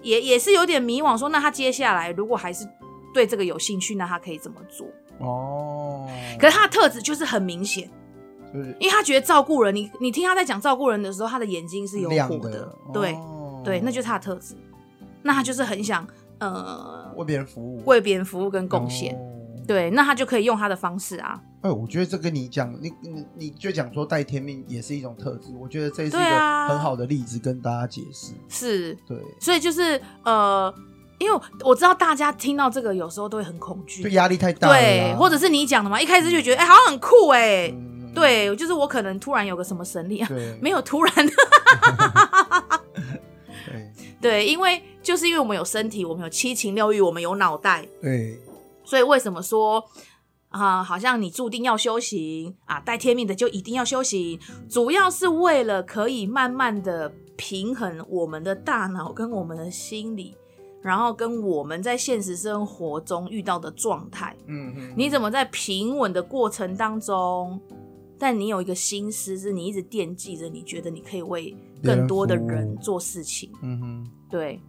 [0.01, 2.67] 也也是有点迷惘，说那他接下来如果还是
[3.13, 4.87] 对这个有兴趣，那他可以怎么做？
[5.19, 6.39] 哦，oh.
[6.39, 7.89] 可是他的特质就是很明显，
[8.53, 13.13] 是因为他觉得照顾人，你你听他在讲照顾人的时候，他的眼睛是有火的，的对。
[13.13, 13.39] Oh.
[13.61, 14.55] 对，那就是他的特质。
[15.21, 16.07] 那他就是很想
[16.39, 19.13] 呃为别人服务，为别人服务跟贡献。
[19.15, 19.19] 哦、
[19.67, 21.39] 对，那他就可以用他的方式啊。
[21.61, 25.53] 哎，我觉得这跟你讲，你你你就讲说带天命也是一种特质。
[25.59, 28.33] 我觉得这是一个很好的例子，跟大家解释。
[28.47, 29.17] 是，对。
[29.39, 30.73] 所以就是呃，
[31.17, 34.73] 因为我知道大家听到这个有时候都会很恐惧，就压力太大了。
[34.73, 37.75] 对，或者是你讲的嘛，一开始就觉得哎、欸，好像很酷哎、欸。
[37.77, 41.33] 嗯、对，就是我可能突然有个什么神力啊，对没有突然 的。
[44.21, 47.83] 对，因为就是因为我们有身体，我们有七情六欲，我们有脑袋。
[47.99, 48.39] 对，
[48.83, 49.83] 所以为什么说
[50.49, 60.37] 啊，好像你注定要修行啊，带天命的就一定要修行，主要是为了可以慢慢的平衡我们的大脑跟我们的心理，
[60.83, 64.35] 然后跟我们在现实生活中遇到的状态。
[64.45, 67.59] 嗯嗯，你怎么在平稳的过程当中，
[68.19, 73.51] 但你有一个心思是你一直惦记着，你觉得你可以为更多的人做事情。
[73.63, 74.61] 嗯哼，对。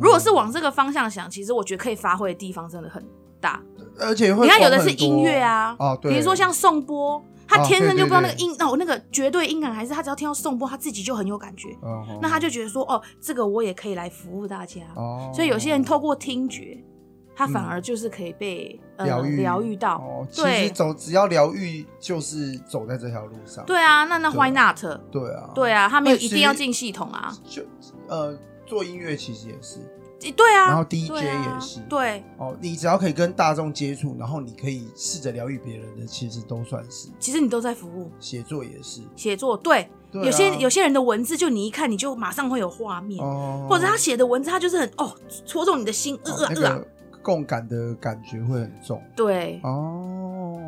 [0.00, 3.04] 如果是往这个方向想，其实我觉得可以发挥的地方真的很
[3.40, 3.62] 大，
[4.00, 11.68] 而且你看有的是音乐啊，比如说像颂波，他天生就不知道那个音哦，那个绝对音感，还是他只要听到颂钵，他自己就很有感觉，
[12.20, 14.80] 那他就觉得说哦，这个我也可以来服务大家，
[15.34, 16.82] 所以有些人透过听觉，
[17.34, 19.40] 他反而就是可以被疗愈。
[19.40, 24.80] 疗愈到，对，其实走只要疗愈就是走在这条路上，对啊，那那 Why not？
[25.10, 27.62] 对啊，对啊，他没有一定要进系统啊，就
[28.08, 28.36] 呃。
[28.72, 29.80] 做音乐其实也是，
[30.32, 32.24] 对啊，然后 DJ 也是，对。
[32.38, 37.08] 哦，你只要可以跟大众接触，然后你可以试着疗愈别人的，其实都算是。
[37.18, 43.22] 其实你都在服务，写作也是，写作对，有些有些人的文字，就你一看你就马上会有画面，
[43.68, 46.82] 或者他写的文字，他就是很哦戳中你的心，呃呃，
[47.20, 49.02] 共感的感觉会很重。
[49.14, 49.60] 对。
[49.64, 50.58] 哦，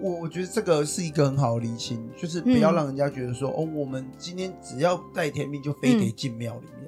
[0.00, 6.82] 我我觉得这个是一个很好的厘清，就是不要让人家觉得说哦，我们今天只要带甜蜜就非得进庙里面。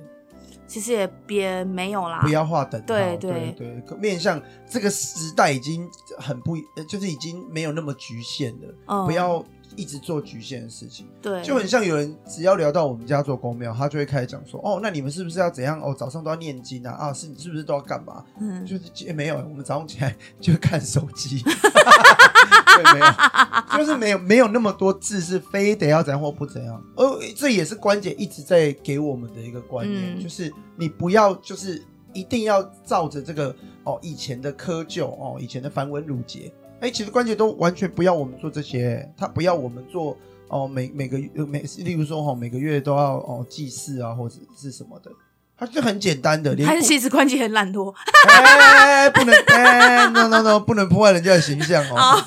[0.66, 2.86] 其实也别没有啦，不要画等号。
[2.86, 6.56] 对对对，对，面向这个时代已经很不，
[6.88, 8.74] 就是已经没有那么局限了。
[8.86, 9.44] 嗯，不要
[9.76, 11.06] 一直做局限的事情。
[11.20, 15.80] 对，就很像有人只要聊到我们家做公庙，他就会开始讲说：“哦，那你们是不是要怎样？
[15.80, 16.92] 哦，早上都要念经啊？
[16.92, 21.42] 啊，是你是不是都要干嘛？”嗯，就是也没有，我们早上起来就看手机。
[22.74, 31.82] 对，没有，就是没有没有那么多字是非得要怎样或不怎样，而这也是关姐一直在给我们的一个观念，嗯、就是你不要就是
[32.12, 40.16] 一定要照着这个哦以前的窠臼哦以前的繁文缛节，哎，其实关姐都完全不要我们做这些，他不要我们做
[40.48, 45.10] 哦每每个月每例如说哈、哦、每个月都要哦祭祀啊或者是什么的。
[45.56, 47.94] 他就很简单的， 连还是其实关系很懒惰，
[48.28, 52.20] 哎，不能，哎，no no no，不能破坏人家的形象哦。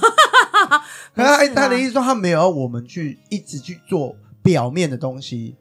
[1.18, 5.56] 他他的意思说，他没有要我们去一直去做表面的东西，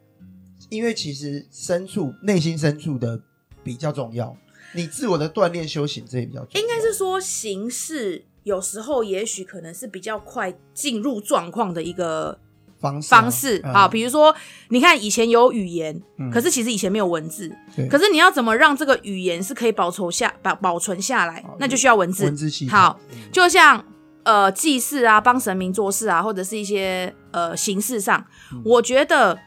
[0.69, 3.19] 因为其实深处内心深处的
[3.63, 4.37] 比较重要，
[4.73, 6.61] 你自我的锻炼修行这也比较重要。
[6.61, 12.39] 应该是说形式有时候也许可能是比较快进入状况的一个。
[12.79, 14.35] 方式，方式啊，比如说，
[14.69, 15.99] 你看以前有语言，
[16.31, 17.51] 可是其实以前没有文字，
[17.89, 22.25] 可是你要怎么让这个语言是可以保存下保保存下来，那就需要文字。
[22.25, 22.77] 文字系统。
[22.77, 22.99] 好，
[23.31, 23.83] 就像
[24.27, 28.21] 呃祭祀啊，帮神明做事啊，或者是一些呃形式上，
[28.65, 29.39] 我觉得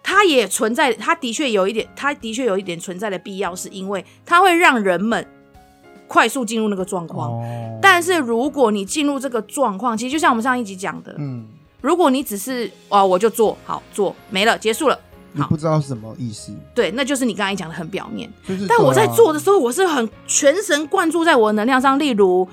[0.00, 5.26] 它也存在，它的确有一点，它的确有一点存在的必要，是因为它会让人们
[6.06, 7.32] 快速进入那个状况。
[7.82, 11.48] 但是如果你进入这个状况，其实就像我们上一集讲的，嗯。
[11.80, 14.96] 如果你只是哦，我就做好做没了，结束了，
[15.32, 16.52] 你不知道是什么意思。
[16.72, 18.32] 对，那就是你刚才讲的很表面。
[18.46, 21.98] 就是、但我在做的时候，我是很全神贯注在我的能量上。
[21.98, 22.48] 例如，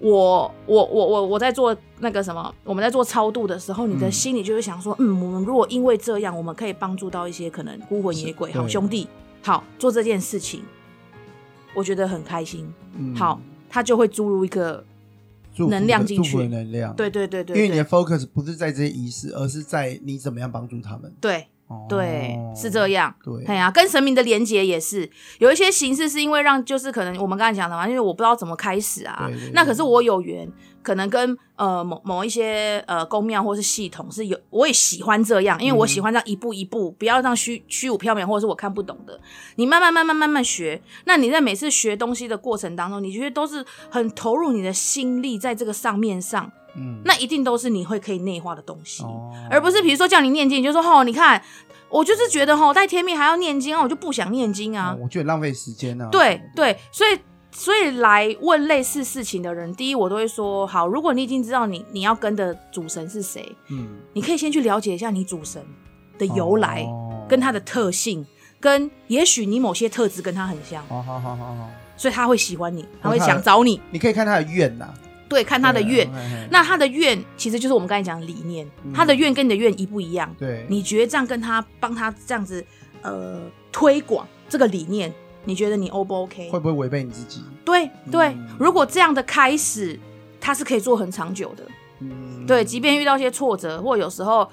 [0.00, 9.06] 我我我我我在做那个什么，我们在做超度的时候，你的心里就会想说，嗯，嗯，我们如果因为这样，我们可以帮助到一些可能孤魂野鬼、好兄弟，
[9.42, 10.62] 好做这件事情，
[11.74, 12.72] 我觉得很开心。
[12.96, 14.84] 嗯、好，他就会注入一个。
[15.68, 21.12] 能量进去，能量，对对对对，因为你的 focus 不是在这些仪式，而是在你怎么样帮助他们。
[21.20, 21.48] 对，
[21.88, 23.14] 对，是这样。
[23.22, 30.50] 对，哎呀，跟神明的连接也是有一些形式，是因为让就是可能我们刚才讲的嘛，因为我不知道怎么开始啊，那可是我有缘。
[30.82, 39.20] 可能跟呃某某一些呃宫庙或是系统是有，我也喜欢这样，因为我喜欢这样一步一步，不要让虚虚无缥缈或者是我看不懂的。
[39.56, 51.42] 你慢慢慢慢慢慢学，那你在每次学东西的过程当中，你觉得都是很投入你的心力在这个上面上，嗯，那一定都是你会可以内化的东西，哦、而不是比如说叫你念经，你就说哦，你看
[51.88, 56.08] 我就是觉得哦带天命还要念经啊，我就不想念经啊，哦、我觉得浪费时间啊。
[56.10, 57.18] 对对，所以。
[57.52, 65.60] 所以来问类似事情的人，第一我都会说好，如果你已经知道你你要跟的主神是谁，嗯，你可以先去了解一下你主神
[66.16, 68.24] 的由来，哦、跟他的特性，
[68.60, 73.80] 跟也许你某些特质跟他很像，好好好好好，所以他会喜欢你，他会想找你。
[73.90, 74.88] 你可以看他的愿呐，
[75.30, 76.06] 对，看他的愿。
[76.12, 80.34] 啊、那他的愿其实就是我们刚才讲的理念，嗯、他的愿跟你的愿一不一样？
[80.38, 82.62] 对，你觉得这样跟他帮他这样子
[83.02, 83.40] 呃
[83.70, 85.10] 推广这个理念？
[85.44, 86.50] 你觉得你 O 不 OK？
[86.50, 87.42] 会不会违背你自己？
[87.64, 89.98] 对对，嗯、如果这样的开始，
[90.40, 91.64] 他是可以做很长久的。
[92.00, 94.50] 嗯，对，即便遇到一些挫折，或有时候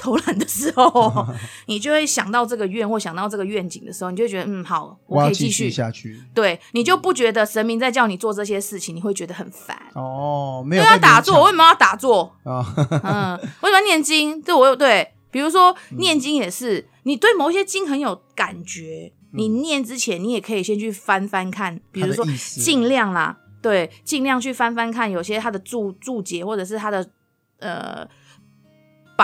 [0.00, 1.26] 偷懒的时候，
[1.68, 6.18] 你就会想到这个愿或想到这个愿景的时候，你就会觉得嗯好，我可以继续下去。
[6.34, 10.64] 对，你就不觉得神明在叫你做这些事情，你会觉得很烦哦。
[10.66, 12.34] 没有要打坐，为什么要打坐？
[12.44, 12.64] 哦、
[13.04, 14.40] 嗯，为什么要念经？
[14.40, 27.06] 对，我有对，比如说念经也是，你对某一些经很有感觉，你念之前你也可以先去翻翻看，比如说尽量啦，对，尽量去翻翻看，有些它的注注解或者是它的
[27.58, 28.08] 呃。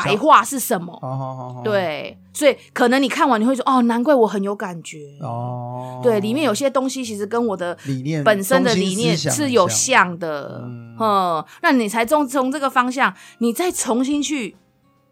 [0.05, 0.99] 白话是什么？
[1.01, 1.63] 好好好好。
[1.63, 4.99] 对，所以可能你看完你会说哦，难怪我很有感觉。
[5.21, 6.01] 哦。
[6.03, 10.17] 对，里面有些东西其实跟我的理念本身的理念是有像。
[10.19, 10.63] 的，
[11.01, 14.57] 嗯，那你才从从这个方向，你再重新去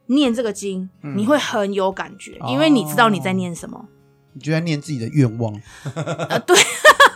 [0.07, 3.87] 念这个经，嗯、你会很有感觉，因为你知道你在念什么，
[4.33, 5.53] 你就在念自己的愿望，
[6.29, 6.57] 呃，对，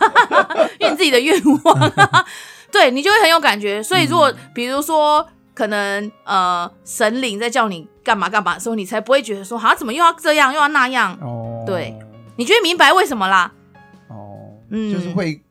[0.79, 1.91] 念自己的愿望，
[2.71, 3.81] 对你就会很有感觉。
[3.81, 5.25] 所以如果、嗯、比如说。
[5.59, 11.13] 可能呃，神灵在叫你干嘛干嘛的时候，你才不会觉得说，好像怎么又要这样又要那样。
[11.19, 11.93] 哦，对，
[12.37, 13.51] 你就会明白为什么啦。
[14.07, 15.41] 哦，嗯，就是会，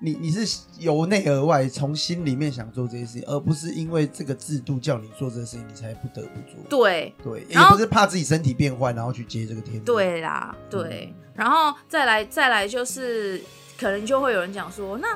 [0.00, 6.58] 你你是由内而外从心里面想做这些事情，而不是因为这个制度叫你做这些事情，你才不得不做。
[6.70, 9.78] 对对，也不是怕自己身体变坏，然后去接这个天。
[9.84, 13.38] 对啦，对，嗯、然后再来再来就是，
[13.78, 15.08] 可能就会有人讲说，那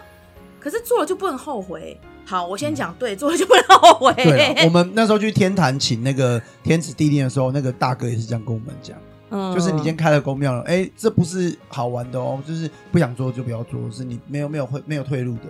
[0.60, 1.98] 可是做了就不能后悔。
[2.24, 4.12] 好，我先讲对，做了就不要后悔。
[4.22, 8.96] 对，我们那时候去天坛请那个天子地令的时候，那个大哥也是这样跟我们讲，
[9.30, 15.42] 嗯，就是你先开了宫庙了，哎、欸，这不是好玩的哦，就是不想做就不要做，是你没有没有会没有退路的。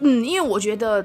[0.00, 1.04] 嗯，因为我觉得。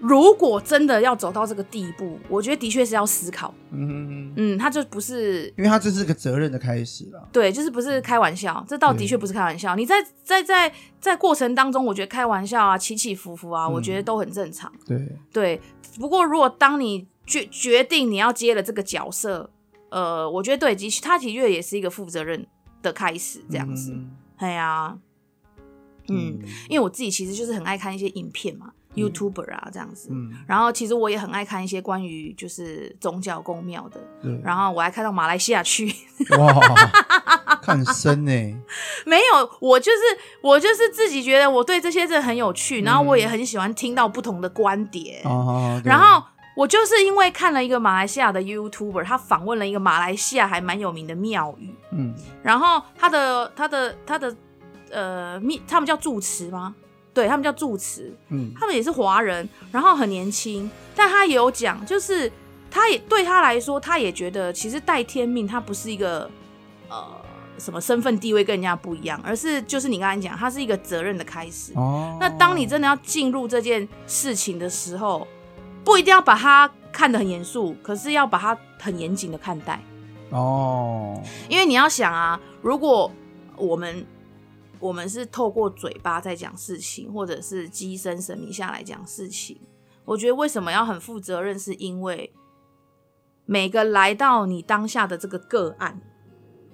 [0.00, 3.54] 如果真的要走到这个地步，我觉得的确是要思考。
[3.70, 7.28] 嗯哼哼嗯，他就不是，因为他这是个责任的开始了。
[7.30, 9.76] 对，就是不是开玩笑，这倒的确不是开玩笑。
[9.76, 14.72] 你在在在在过程当中，我觉得开玩笑啊，起起伏伏啊，嗯、我觉得都很正常。
[14.86, 14.98] 对
[15.32, 15.60] 对，
[15.98, 19.50] 不过如果当你决决定你要接了这个角色，
[19.90, 22.46] 呃，我觉得对，的确他的确也是一个负责任
[22.80, 23.94] 的开始，这样子。
[24.38, 24.96] 对啊，
[26.08, 28.72] 嗯，嗯因为我自己其实就是很爱看一些影片嘛。
[28.94, 34.40] YouTuber 啊，这样子，嗯、然后其实我也很爱看一些关于就是宗教宫庙的，对。
[34.42, 35.86] 然后我还看到马来西亚去，
[36.36, 38.32] 哇，看深呢？
[39.06, 39.98] 没有，我就是
[40.42, 46.22] 我就是自己觉得我对这些真的很有趣，然后我也很喜欢听到不同的观点，嗯、然后
[46.56, 52.12] 我就是因为看了一个马来西亚的 YouTuber，他访问了一个马来西亚还蛮有名的庙宇，嗯，
[52.42, 54.36] 然后他的他的他的
[54.90, 56.74] 呃密，他们叫住持吗？
[57.12, 62.30] 对，他们叫住持，嗯，他们也是华人，然后很年轻，但他也有讲，就是
[62.70, 66.30] 他也对他来说，他也觉得其实带天命，他不是一个
[66.88, 67.04] 呃
[67.58, 71.72] 什么身份地位跟人家不一样，而是就是你刚才讲，他是一个责任的开始。
[71.74, 75.26] 哦，那当你真的要进入这件事情的时候，
[75.84, 79.82] 不一定要把它看得很严肃，可是要把它很严谨的看待。
[80.30, 83.10] 哦，因为你要想啊，如果
[83.56, 84.06] 我们。
[84.80, 89.60] 我们是透过嘴巴在讲事情，或者是机身神明下来讲事情。
[90.06, 92.32] 我觉得为什么要很负责任，是因为
[93.44, 96.00] 每个来到你当下的这个个案，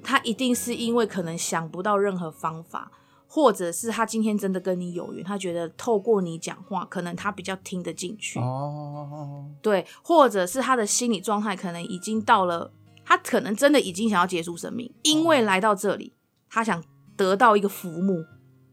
[0.02, 2.92] 他一定是因为可能想不到任何方法，
[3.26, 8.38] 或者是他今天真的跟你有缘，他觉得透过你讲话，可能他比较听得进去。
[8.38, 12.72] 哦，对，或者是他的心理状态可能已经到了，
[13.04, 16.14] 他可能真的已经想要结束生命，因为来到这里，
[16.48, 16.82] 他想。
[17.16, 18.24] 得到一个浮木。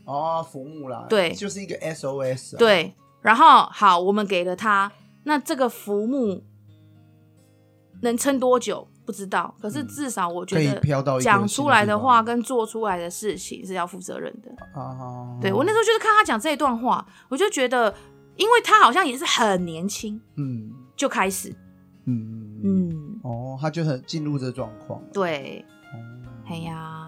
[0.06, 2.60] 哦，浮木啦，对，就是一个 SOS 啊。
[2.60, 4.92] 对，然后好，我们给了他，
[5.24, 6.44] 那这个浮木
[8.02, 14.52] 能撑多久不知道，可是至少我觉得讲出来的话跟做出来的事情是要负责任的。
[14.78, 17.96] 啊，对，我那时候就是看他讲这一段话，我就觉得，
[18.36, 21.56] 因为他好像也是很年轻，嗯，就开始，
[22.08, 25.66] 嗯嗯，哦，他就很进入这状况，对，
[26.50, 27.03] 哎呀。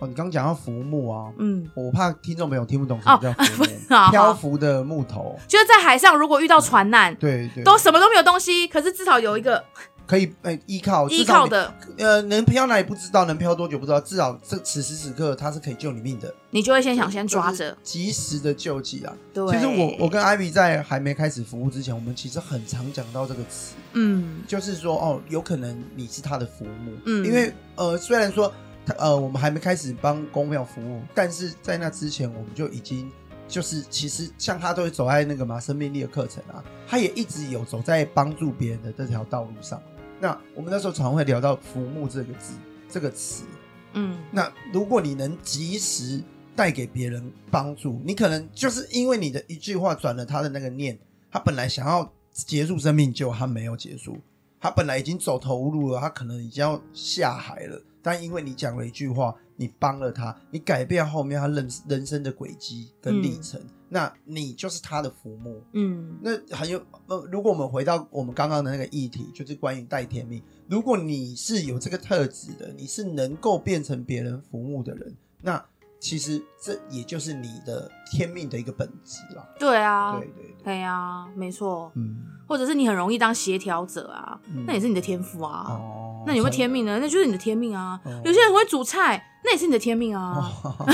[0.00, 9.62] 哦，你刚讲到浮木啊，嗯，我怕听众朋友听不懂什么叫浮木， 哦、漂浮的木头，就是在海上，如果遇到船难，对对，都什么都没有东西，可是至少有一个
[10.06, 19.12] 可以呃依靠依靠的，呃，能漂哪里不知道，能漂多久不知道，至少这此时此刻它是可以救你命的，你就会先想先抓着，及时的救济啊。
[19.34, 28.50] 对，其实我我跟 Ivy 在还没开始服务之前，我们其实很常讲到这个词，嗯，就是说哦，有可能你是他的浮木，嗯，因为呃，虽然说。
[28.98, 33.10] 呃，我们还没开始帮公庙服务，但是在那之前，我们就已经
[33.46, 39.80] 就是其实像他都会走在那个嘛生命力的课程啊，他也一直有走在帮助别人的这条道路上。
[40.18, 42.54] 那我们那时候常会聊到“服务”这个字
[42.90, 43.44] 这个词，
[43.92, 46.22] 嗯，那如果你能及时
[46.54, 50.98] 带给别人帮助，你可能就是因为你的一句话转了他的那个念，
[51.30, 54.18] 他本来想要结束生命，结果他没有结束。
[54.60, 65.62] 他本来已经走投无路了，他可能已经要下海了，但因为你讲了一句话，你帮了他，你改变后面他人人生的轨迹跟历程，嗯、那你就是他的浮木。
[65.72, 75.64] 嗯，那很有呃，如果我们回到我们刚刚的那个议题，就是关于带天命，如果你是有这个特质的，你是能够变成别人浮木的人，那。
[76.00, 79.46] 其实这也就是你的天命的一个本质啦。
[79.58, 81.92] 对啊，对对对呀、啊，没错。
[81.94, 82.16] 嗯，
[82.48, 85.66] 或者是你很容易当协调者啊，嗯、那也是你的天赋啊。
[85.68, 86.98] 哦，那你有没有天命呢？
[86.98, 88.00] 那就是你的天命啊。
[88.04, 90.50] 哦、有些人很会煮菜，那也是你的天命啊。
[90.64, 90.88] 哦、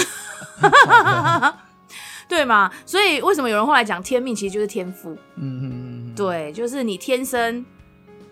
[2.28, 2.72] 对嘛？
[2.84, 5.16] 所以为什么有人后来讲天命其实就是天赋？
[5.36, 7.64] 嗯嗯对，就是你天生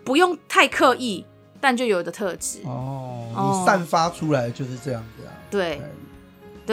[0.04, 1.24] 不用太刻意，
[1.60, 2.62] 但就有的特质。
[2.64, 5.30] 哦，你散发出来就是这样子啊。
[5.48, 5.76] 对。
[5.76, 5.92] 对，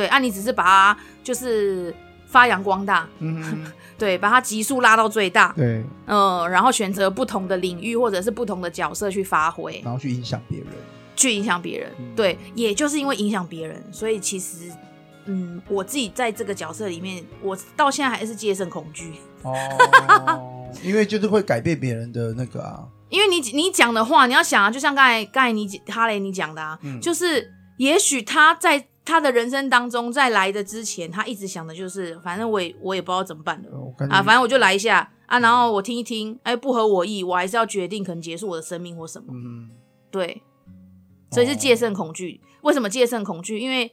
[0.08, 1.94] 啊，你只是把它就是
[2.26, 3.66] 发扬光大，嗯，
[3.98, 10.68] 对，把它级数拉到最大，对，嗯，然后选择不同的领域或者是不同的角色去发挥，然后去影响别人，
[11.16, 14.72] 去影响别人，嗯、对，也就是因为影响别人，所以其实，
[15.26, 19.14] 嗯，我自己在这个角色里面，我到现在还是戒慎恐惧
[19.44, 28.88] 哦， 因为就是会改变别人的那个啊，因为你你讲的话，你要想啊，就像刚才刚才你哈雷你讲的啊，嗯、就是也许他在。
[29.04, 33.70] 他的人生当中，在来的之前，他一直想的就是，反正我也我也不知道怎么办了
[34.10, 39.28] 啊，反正我就来一下啊，然后我听一听，哎，不合我意，我还是要决定可能结束我的生命或什么。
[39.34, 39.72] 嗯，
[40.10, 40.42] 对，
[41.32, 42.42] 所以是戒慎恐惧。
[42.62, 43.60] 为什么戒慎恐惧？
[43.60, 43.92] 因为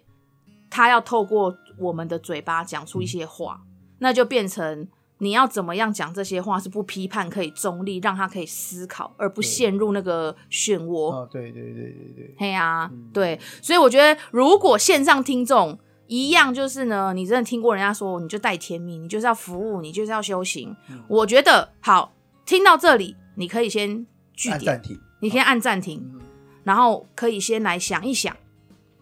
[0.69, 3.63] 他要透过我们的嘴巴讲出一些话，
[3.99, 4.89] 那就变成。
[5.19, 11.13] 你要怎么样讲这些话是不批判，可以中立，让他可以思考，而不陷入那个漩涡。
[11.13, 20.75] 哦，对对对对对，嘿呀，对，所以我觉得，如果线上听众一样，就是呢，你真的听过人家说，你就带天命，你就是要服务，你就是要修行。
[20.89, 22.13] 嗯、我觉得好，
[22.47, 24.81] 听到这里，你可以先据点，
[25.21, 26.21] 你可以按暂停，嗯、
[26.63, 28.37] 然后可以先来想一想，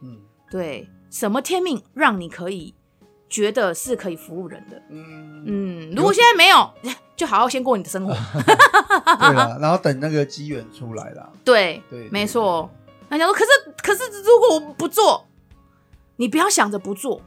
[0.03, 0.19] 嗯，
[0.51, 2.75] 对，什么天命让你可以。
[3.29, 5.45] 觉得是可以服务人的，嗯。
[5.49, 6.71] 嗯，如果现在没有，
[7.15, 8.13] 就好好先过你的生活，
[9.19, 12.69] 对啊，然后等那个机缘出来啦，对对，没错。
[13.09, 13.51] 那想说，可是
[13.83, 15.25] 可是，如果我不做，
[16.17, 17.21] 你不要想着不做，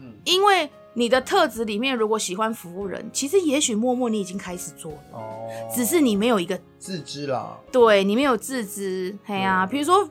[0.00, 10.08] 嗯，因为你的特质里面，如果喜欢服务人，其实也许默默你已经开始做了，哦，只是你没有一个自知啦，对，你没有自知，哎呀，比如说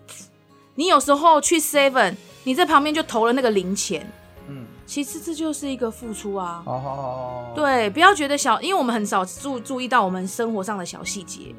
[0.76, 4.08] 你有时候去 Seven，你在旁边就投了那个零钱。
[4.86, 6.62] 其实这就是一个付出啊！
[6.64, 11.54] 好好好，对，不要觉得小，因为我们很少注注意到我们生活上的小细节，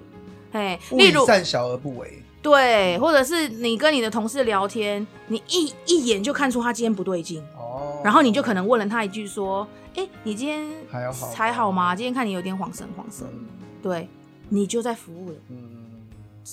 [0.53, 9.66] 哎，例如善小而不为，对，或者是你跟你的同事聊天，你一一眼就看出他今天不对劲，哦，然后你就可能问了他一句说
[9.97, 11.97] ：“哎，你今天还好还好吗？
[11.97, 13.27] 今天看你有点恍神恍神。”
[13.83, 14.09] 对，
[14.49, 15.76] 你就在服务了，嗯。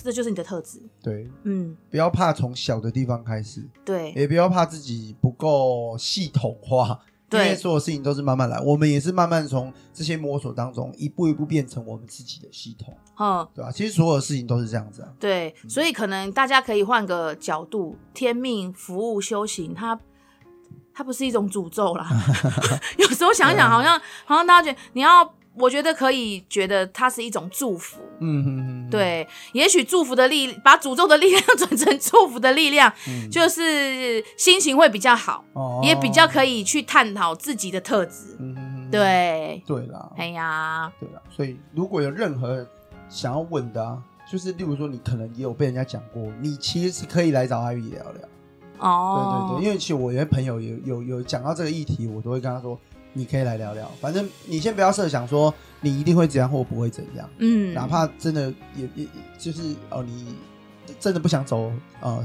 [0.02, 13.72] 这就是你的特质，对，嗯，不要怕从小的地方开始，对，也不要怕自己不够系统化，对，因为所有事情都是慢慢来，我们也是慢慢从这些摸索当中一步一步变成我们自己的系统，嗯，对吧？
[13.72, 20.00] 其实所有事情都是这样子啊，对，所以可能大家可以换个角度，天命、服务、修行，它
[20.92, 22.10] 它不是一种诅咒啦，
[22.98, 25.34] 有时候想想， 好像好像大家觉得你要。
[25.56, 42.66] 我觉得可以觉得它是一种祝福，嗯哼哼，对，也许祝福的力，把诅咒的力量 转成祝福的力量，嗯、就是心情会比较好，哦、也比较可以去探讨自己的特质，嗯哼哼，对，对啦，哎呀，对啦，所以如果有任何
[43.08, 44.02] 想要问的、啊，
[44.32, 48.28] 就是例如说你可能也有被人家讲过，你其实是可以来找 Ivy 聊聊，
[48.80, 52.80] 哦，对对对，因为其实我有些朋友有有有讲到这个议题，我都会跟他说。
[53.14, 59.08] 你可以来聊聊，反正你先不要设想说你一定会怎样或不会怎样，嗯，哪怕真的也也
[59.38, 60.36] 就是哦，你
[61.00, 62.24] 真的不想走呃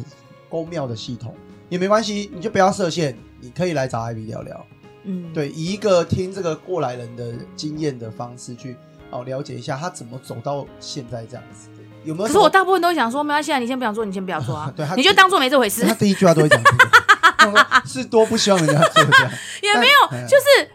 [0.49, 1.35] 公庙的系统。
[1.69, 4.67] 也没关系，你就不要设限，你可以来找 Ivy 聊聊，
[5.05, 8.75] 嗯，对，以一个听这个过来人的经验的方式去
[9.11, 11.69] 哦了解一下他怎么走到现在这样子。
[11.77, 12.27] 的，有没有？
[12.27, 15.85] 可是我大部分都想说，没关系啊，你先不想做， 你先不要做啊，对，你就当做没这回事。
[15.85, 19.33] 他第一句话都会讲这个， 是多不希望人家做这样，
[19.63, 20.71] 也没有，就是。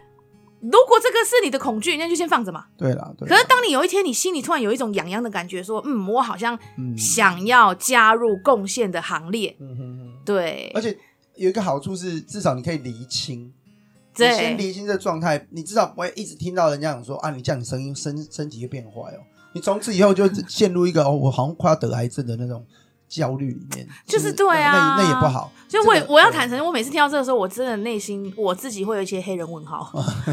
[0.64, 2.66] 如果这个是你的恐惧，那就先放着嘛。
[2.78, 3.28] 对啦，对。
[3.28, 6.58] 可是当你有一天你心里突然有一种痒痒的感觉，说，嗯，我好像
[6.98, 9.56] 想要加入贡献的行列。
[9.60, 10.14] 嗯哼哼。
[10.24, 10.72] 对。
[10.74, 10.98] 而且
[11.36, 13.52] 有一个好处是，至少你可以厘清。
[14.16, 14.30] 对。
[14.30, 19.20] 你先厘清这状态，你至少不会一直听到人家讲说啊，你这样你声音身身体会变坏哦。
[19.54, 22.66] 你从此以后就陷入一个哦，我好像快要得癌症的那种。
[23.14, 25.52] 焦虑里面就是对啊，那那也不好。
[25.70, 29.92] 所以我我要坦诚，我每次听到这个时候，我真的内心我自己会有一些黑人问号。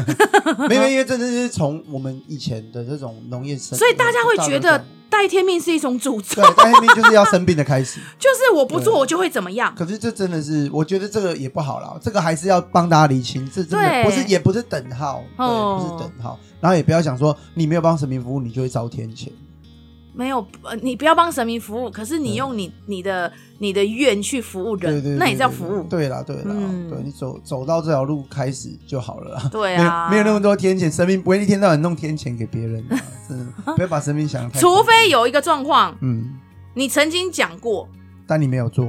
[0.67, 9.73] 没有，因为真的是从我们以前的这种农业生，所以大家会觉得带天命是一种诅咒，对，带天命就是要生病的开始， 就是我不做我就会怎么样。
[9.75, 19.29] 可是这真的是，我觉得这个也不好啦，这个还是要帮大家理清，这真的不是，也不是等号，对，不是等号，然后也不要想说你没有帮神明服务，你就会遭天谴。
[20.13, 25.83] 没有，呃，你不要帮神明服务，可是你用你你的你的愿去服务人，对对对对，那也叫服务。
[25.83, 29.49] 对啦，对啦，嗯、对你走走到这条路开始就好了啦。
[29.51, 32.97] 对啊没，没有那么多天谴，神明不会一天到晚弄天谴给别人的，
[33.29, 33.45] 真的
[33.75, 34.59] 不要把神明想太。
[34.61, 36.37] 除非有一个状况，嗯，
[36.73, 37.87] 你曾经讲过，
[38.27, 38.85] 但你没有做，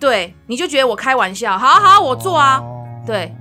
[0.00, 3.32] 对，你就觉得我开玩笑，好好，我做啊，哦、对，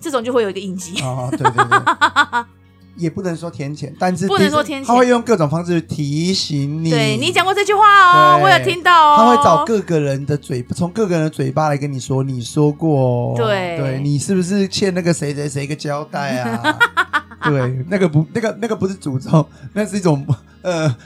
[0.00, 1.02] 这种就会有一个印记。
[1.02, 2.44] 哦，对对对。
[3.00, 6.90] 也不能说天谴，但是不能说天谴，他会用各种方式提醒你。
[6.90, 7.82] 对，你讲过这句话
[8.12, 9.16] 哦，我有听到哦。
[9.18, 16.78] 他会找各个人的嘴，从各个人的嘴巴来跟你说，你说过，对，对你是不是欠那个谁谁谁一个交代啊？
[17.42, 20.26] 对，那个不，那个那个不是诅咒，那是一种
[20.62, 20.96] 呃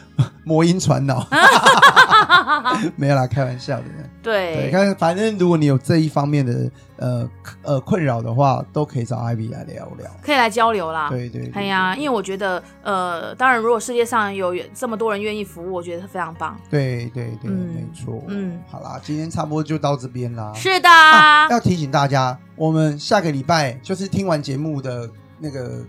[0.45, 1.27] 魔音传脑。
[2.97, 3.85] 没有啦，开玩笑的。
[4.23, 7.31] 对，对，看，反正如果你有这一方面的呃
[7.63, 11.09] 呃困扰的话，都可以找 Ivy 来聊聊，可以来交流啦。
[11.11, 16.59] 对对，对，哎呀，因为我觉得呃，当然，如果世界上有这么多人愿意服务，我觉得非常棒。
[16.71, 18.23] 对对对，嗯、没错。
[18.29, 20.53] 嗯，好啦，今天差不多就到这边啦。
[20.55, 25.85] 是的、啊，要提醒大家，我们下个礼拜就是听完节目的那个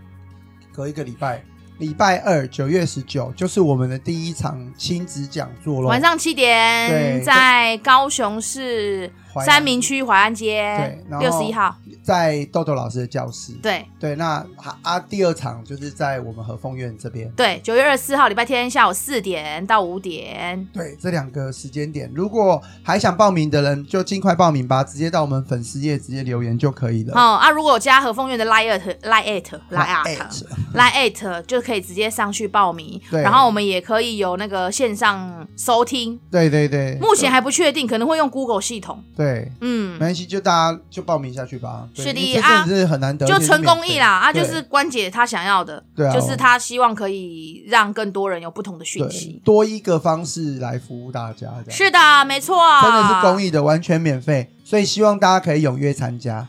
[0.73, 1.41] 隔一个礼拜。
[1.77, 9.11] 礼拜二九月十九就是我们的第一场亲子讲座喽，晚上七点，对在高雄市
[9.43, 11.75] 三明区淮安街，对，六十一号。
[12.03, 13.83] 在豆豆老师的教室，对。
[13.99, 14.45] 对，那
[14.83, 27.13] 啊，第二场就是在我们和凤院这边，对，九月二十四号礼拜天下午四点到五点，对，这两个时间点，如果还想报名的人，就尽快报名吧，直接到我们粉丝页直接留言就可以了。
[27.15, 30.31] 哦啊，如果有加和凤院的 Line Line Line
[30.75, 39.24] Line 就可以直接上去报名，对，然后我们也可以有那个线上收听，对对对，目前还不确定，可能会用 Google 系统，对，
[39.61, 41.87] 嗯，没关系，就大家就报名下去吧。
[41.95, 51.47] 是的啊，是很难得，就纯公益啦啊，就是关姐她想要的，对，就是她希望可以让更多人有不同的讯息，多一个方式来服务大家。
[51.69, 56.47] 是的，没错，真的是公益的，完全免费，所以希望大家可以踊跃参加。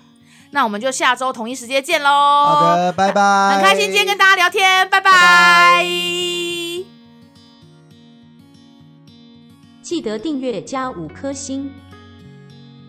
[0.53, 2.09] 那我们就下周同一时间见喽。
[2.09, 3.57] 好的，拜拜。
[3.57, 5.85] 很开心今天跟大家聊天，拜拜。
[9.83, 11.71] 记得订阅加五颗星，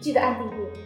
[0.08, 0.76] 记得按订阅。